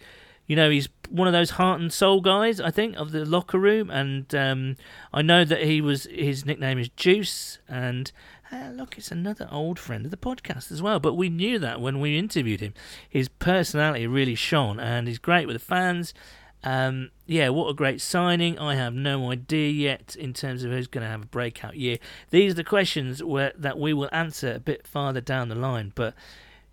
[0.47, 2.59] you know, he's one of those heart and soul guys.
[2.59, 4.78] I think of the locker room, and um,
[5.13, 7.59] I know that he was his nickname is Juice.
[7.68, 8.11] And
[8.51, 10.99] uh, look, it's another old friend of the podcast as well.
[10.99, 12.73] But we knew that when we interviewed him.
[13.09, 16.13] His personality really shone, and he's great with the fans.
[16.63, 18.57] Um, yeah, what a great signing.
[18.57, 21.97] I have no idea yet in terms of who's going to have a breakout year.
[22.29, 25.91] These are the questions where, that we will answer a bit farther down the line.
[25.95, 26.13] But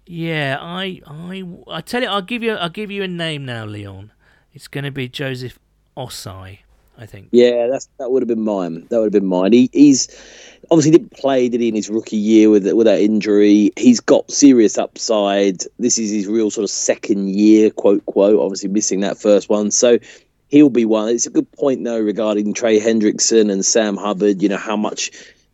[0.07, 3.65] yeah, I, I, I tell you, I'll give you, I'll give you a name now,
[3.67, 4.13] Leon.
[4.53, 5.59] It's going to be Joseph
[5.97, 6.61] Ossai.
[6.99, 7.29] I think.
[7.33, 8.87] Yeah, that's that would have been mine.
[8.89, 9.53] That would have been mine.
[9.53, 10.09] He, he's
[10.71, 13.73] obviously didn't play, did he, in his rookie year with with that injury?
[13.77, 15.63] He's got serious upside.
[15.79, 18.39] This is his real sort of second year, quote quote.
[18.39, 19.99] Obviously missing that first one, so
[20.49, 21.09] he'll be one.
[21.09, 24.43] It's a good point though regarding Trey Hendrickson and Sam Hubbard.
[24.43, 25.11] You know how much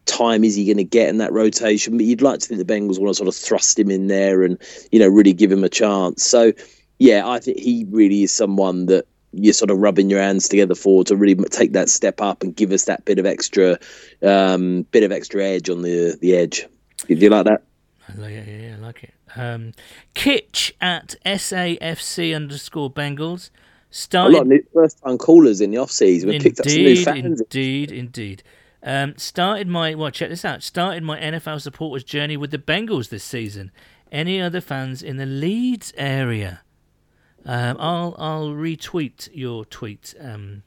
[0.07, 1.97] time is he going to get in that rotation?
[1.97, 4.43] But you'd like to think the Bengals want to sort of thrust him in there
[4.43, 4.59] and
[4.93, 6.22] you know really give him a chance.
[6.22, 6.53] So
[6.99, 10.74] yeah, I think he really is someone that you're sort of rubbing your hands together
[10.74, 13.78] for to really take that step up and give us that bit of extra,
[14.22, 16.66] um, bit of extra edge on the the edge.
[17.06, 17.62] Do you like that?
[18.08, 18.62] I like it.
[18.62, 19.14] Yeah, I like it.
[19.36, 19.72] Um,
[20.14, 23.50] Kitch at SAFC underscore Bengals
[23.90, 24.34] started.
[24.34, 26.28] A lot of first time callers in the off season.
[26.28, 27.40] We picked up some new fans.
[27.40, 28.42] Indeed, indeed.
[28.82, 30.62] Um, started my well, check this out.
[30.62, 33.70] Started my NFL supporters journey with the Bengals this season.
[34.10, 36.62] Any other fans in the Leeds area?
[37.45, 40.62] Um, I'll I'll retweet your tweet, um,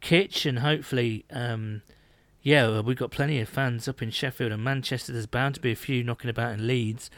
[0.00, 1.82] Kitch, and hopefully, um,
[2.40, 5.12] yeah, we've got plenty of fans up in Sheffield and Manchester.
[5.12, 7.10] There's bound to be a few knocking about in Leeds,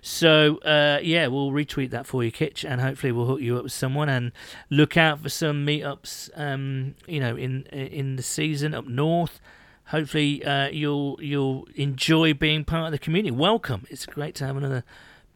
[0.00, 3.64] so uh, yeah, we'll retweet that for you, Kitch, and hopefully we'll hook you up
[3.64, 4.32] with someone and
[4.70, 6.30] look out for some meetups.
[6.36, 9.40] Um, you know, in in the season up north.
[9.86, 13.30] Hopefully, uh, you'll you'll enjoy being part of the community.
[13.30, 13.86] Welcome.
[13.88, 14.84] It's great to have another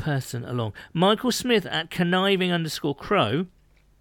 [0.03, 0.73] person along.
[0.93, 3.47] Michael Smith at conniving underscore crow.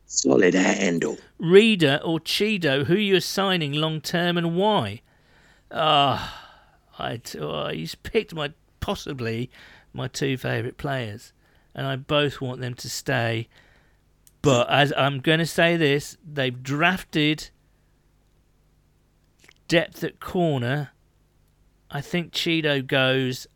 [0.08, 1.18] Solid handle.
[1.38, 5.02] Reader or Cheeto, who you assigning long term and why?
[5.72, 6.50] Ah,
[7.00, 9.50] oh, I oh, he's picked my possibly
[9.94, 11.34] my two favourite players,
[11.76, 13.48] and I both want them to stay.
[14.42, 17.52] But as I'm going to say this, they've drafted
[19.68, 20.90] depth at corner.
[21.92, 23.48] I think Cheeto goes.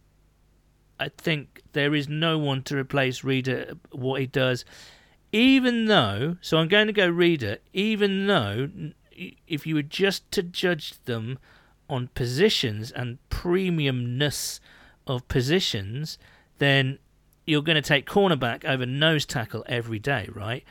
[1.00, 4.66] I think there is no one to replace Reader what he does.
[5.32, 8.70] Even though, so I'm going to go Reader, even though
[9.48, 11.39] if you were just to judge them
[11.89, 14.60] on positions and premiumness
[15.08, 16.18] of positions,
[16.58, 17.00] then
[17.46, 20.64] you're going to take cornerback over nose tackle every day, right?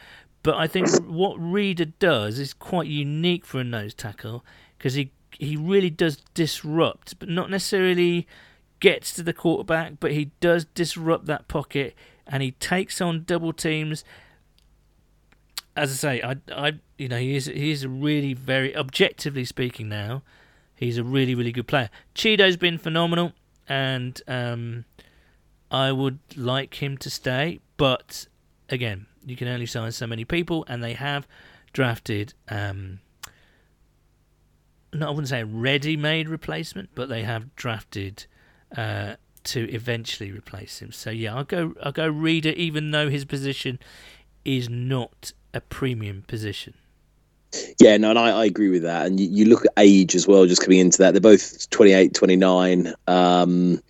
[0.43, 4.45] But I think what Reader does is quite unique for a nose tackle
[4.77, 8.27] because he he really does disrupt, but not necessarily
[8.85, 11.95] gets to the quarterback, but he does disrupt that pocket
[12.26, 14.05] and he takes on double teams.
[15.74, 19.47] As I say, I, I, you know, he is he is a really very objectively
[19.47, 20.22] speaking now,
[20.74, 21.89] he's a really really good player.
[22.14, 23.32] Cheeto's been phenomenal,
[23.70, 24.85] and um,
[25.70, 28.26] I would like him to stay, but
[28.68, 31.26] again, you can only sign so many people, and they have
[31.72, 32.35] drafted.
[32.51, 33.01] Um,
[34.93, 38.26] no, I wouldn't say a ready-made replacement, but they have drafted
[38.77, 39.14] uh,
[39.45, 40.93] to eventually replace him.
[40.93, 43.79] So yeah, I'll go I'll go Reader, even though his position
[44.45, 46.75] is not a premium position.
[47.79, 49.07] Yeah, no, and I, I agree with that.
[49.07, 51.12] And you, you, look at age as well, just coming into that.
[51.12, 52.93] They're both 28, 29.
[53.07, 53.81] Um,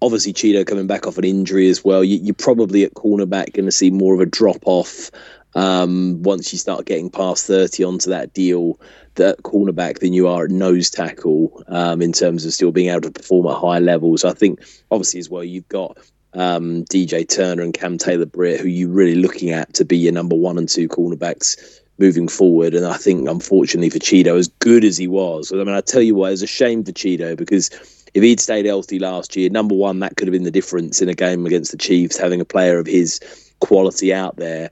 [0.00, 2.02] obviously, Cheeto coming back off an injury as well.
[2.02, 5.10] You, are probably at cornerback going to see more of a drop off
[5.54, 8.78] um, once you start getting past 30 onto that deal
[9.20, 13.00] at cornerback than you are at nose tackle um, in terms of still being able
[13.00, 14.24] to perform at high levels.
[14.24, 15.98] I think obviously as well you've got
[16.34, 20.12] um, DJ Turner and Cam Taylor Britt who you're really looking at to be your
[20.12, 22.74] number one and two cornerbacks moving forward.
[22.74, 26.02] And I think unfortunately for Cheeto, as good as he was, I mean I tell
[26.02, 27.70] you what, it's a shame for Cheeto because
[28.14, 31.08] if he'd stayed healthy last year, number one, that could have been the difference in
[31.08, 33.20] a game against the Chiefs, having a player of his
[33.60, 34.70] quality out there.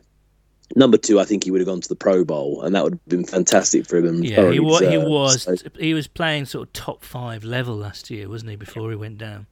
[0.75, 2.95] Number two, I think he would have gone to the Pro Bowl, and that would
[2.95, 4.25] have been fantastic for him.
[4.25, 5.43] Yeah, he, was, he was.
[5.43, 5.57] So.
[5.79, 8.57] He was playing sort of top five level last year, wasn't he?
[8.57, 9.47] Before he went down.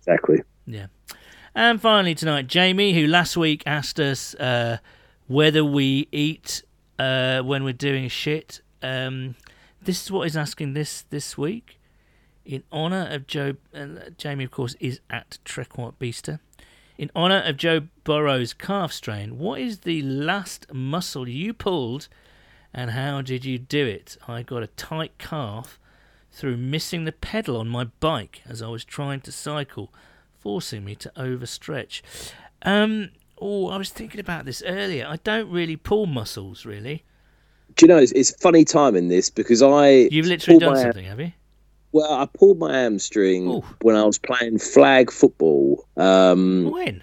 [0.00, 0.42] Exactly.
[0.66, 0.86] Yeah.
[1.54, 4.78] And finally tonight, Jamie, who last week asked us uh,
[5.28, 6.62] whether we eat
[6.98, 8.62] uh, when we're doing shit.
[8.82, 9.36] Um,
[9.80, 11.78] this is what he's asking this this week.
[12.44, 13.86] In honour of Joe, uh,
[14.18, 16.40] Jamie, of course, is at Trequart Beaster.
[17.02, 22.06] In honour of Joe Burrow's calf strain, what is the last muscle you pulled
[22.72, 24.16] and how did you do it?
[24.28, 25.80] I got a tight calf
[26.30, 29.92] through missing the pedal on my bike as I was trying to cycle,
[30.38, 32.02] forcing me to overstretch.
[32.64, 35.04] Um, oh, I was thinking about this earlier.
[35.08, 37.02] I don't really pull muscles, really.
[37.74, 41.06] Do you know it's, it's funny timing this because I You've literally done my- something,
[41.06, 41.32] have you?
[41.92, 43.62] Well, I pulled my hamstring Ooh.
[43.82, 45.86] when I was playing flag football.
[45.96, 47.02] Um, When?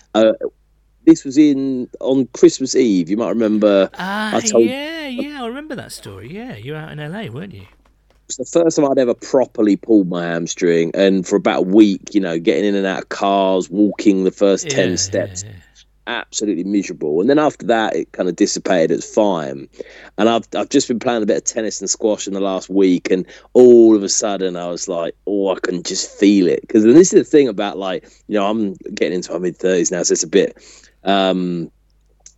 [1.06, 3.10] this was in on Christmas Eve.
[3.10, 3.90] You might remember.
[3.98, 6.32] Ah, I told- yeah, yeah, I remember that story.
[6.32, 7.62] Yeah, you were out in LA, weren't you?
[7.62, 11.64] It was the first time I'd ever properly pulled my hamstring, and for about a
[11.64, 15.50] week, you know, getting in and out of cars, walking the first ten steps, yeah,
[15.50, 15.56] yeah.
[16.10, 17.22] Absolutely miserable.
[17.22, 18.92] And then after that, it kind of dissipated.
[18.92, 19.70] It's fine.
[20.18, 22.70] And I've I've just been playing a bit of tennis and squash in the last
[22.70, 26.62] week, and all of a sudden, I was like, oh, I can just feel it.
[26.62, 29.92] Because this is the thing about like, you know, I'm getting into my mid thirties
[29.92, 30.58] now, so it's a bit.
[31.04, 31.72] Um,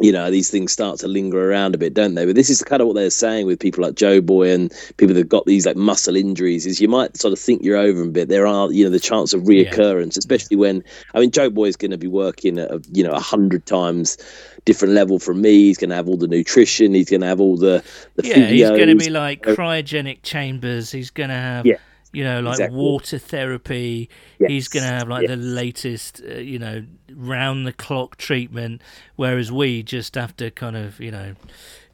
[0.02, 2.26] you know these things start to linger around a bit don't they?
[2.26, 5.16] But this is kind of what they're saying with people like joe boy and people
[5.16, 8.08] that got these like muscle injuries is you might sort of think you're over a
[8.08, 8.30] bit.
[8.30, 10.84] There are you know the chance of reoccurrence especially when
[11.14, 13.66] i mean joe boy is going to be working at a you know a hundred
[13.66, 14.18] times
[14.66, 15.52] different level from me.
[15.52, 16.94] He's going to have all the nutrition.
[16.94, 17.84] He's going to have all the
[18.16, 20.92] the Yeah, he's going to be like cryogenic chambers.
[20.92, 21.78] He's going to have, Yeah,
[22.12, 22.78] you know, like exactly.
[22.78, 24.10] water therapy.
[24.46, 28.82] He's going to have like the latest, uh, you know, round the clock treatment.
[29.16, 31.36] Whereas we just have to kind of, you know,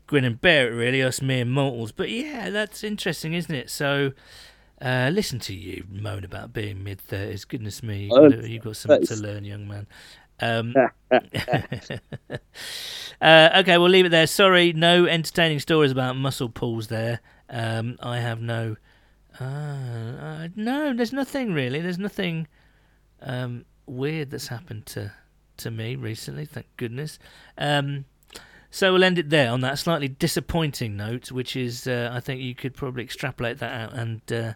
[0.08, 1.92] grin and bear it, really, us mere mortals.
[1.92, 3.70] But yeah, that's interesting, isn't it?
[3.70, 4.14] So.
[4.80, 7.46] Uh, listen to you moan about being mid thirties.
[7.46, 9.88] Goodness me, you've Oh, got, you've got something to learn, young man.
[10.40, 10.76] Um,
[13.22, 14.28] uh, okay, we'll leave it there.
[14.28, 17.22] Sorry, no entertaining stories about muscle pulls there.
[17.50, 18.76] Um, I have no.
[19.40, 21.82] Uh, no, there's nothing really.
[21.82, 22.48] There's nothing
[23.22, 25.12] um, weird that's happened to
[25.58, 26.46] to me recently.
[26.46, 27.18] Thank goodness.
[27.58, 28.06] Um,
[28.70, 32.42] so we'll end it there on that slightly disappointing note, which is uh, I think
[32.42, 34.54] you could probably extrapolate that out and uh,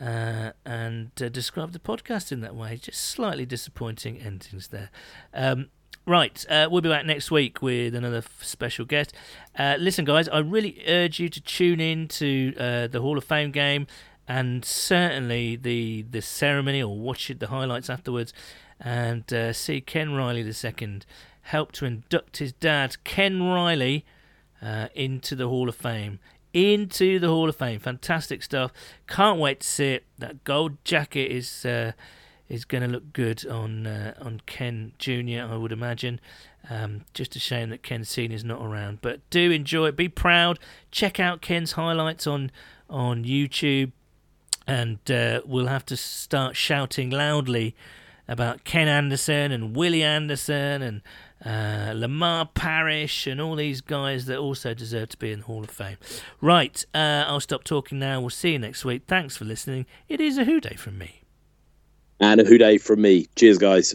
[0.00, 2.76] uh, and uh, describe the podcast in that way.
[2.76, 4.90] Just slightly disappointing endings there.
[5.34, 5.70] Um,
[6.06, 9.12] right, uh, we'll be back next week with another f- special guest.
[9.58, 13.24] Uh, listen, guys, I really urge you to tune in to uh, the Hall of
[13.24, 13.86] Fame game
[14.28, 18.32] and certainly the the ceremony or watch it, the highlights afterwards
[18.80, 21.00] and uh, see Ken Riley II
[21.42, 24.04] help to induct his dad, Ken Riley,
[24.62, 26.20] uh, into the Hall of Fame.
[26.52, 27.80] Into the Hall of Fame.
[27.80, 28.72] Fantastic stuff.
[29.06, 30.04] Can't wait to see it.
[30.18, 31.92] That gold jacket is uh,
[32.48, 35.46] is going to look good on uh, on Ken Jr.
[35.50, 36.20] I would imagine.
[36.70, 39.96] Um, just a shame that Ken is not around, but do enjoy it.
[39.96, 40.58] Be proud.
[40.90, 42.50] Check out Ken's highlights on
[42.90, 43.92] on YouTube,
[44.68, 47.74] and uh, we'll have to start shouting loudly
[48.28, 51.00] about Ken Anderson and Willie Anderson and
[51.44, 55.64] uh, Lamar Parrish and all these guys that also deserve to be in the Hall
[55.64, 55.96] of Fame.
[56.40, 58.20] Right, uh, I'll stop talking now.
[58.20, 59.02] We'll see you next week.
[59.06, 59.86] Thanks for listening.
[60.08, 61.22] It is a Who Dey from me.
[62.20, 63.94] and a who dey from me cheers guys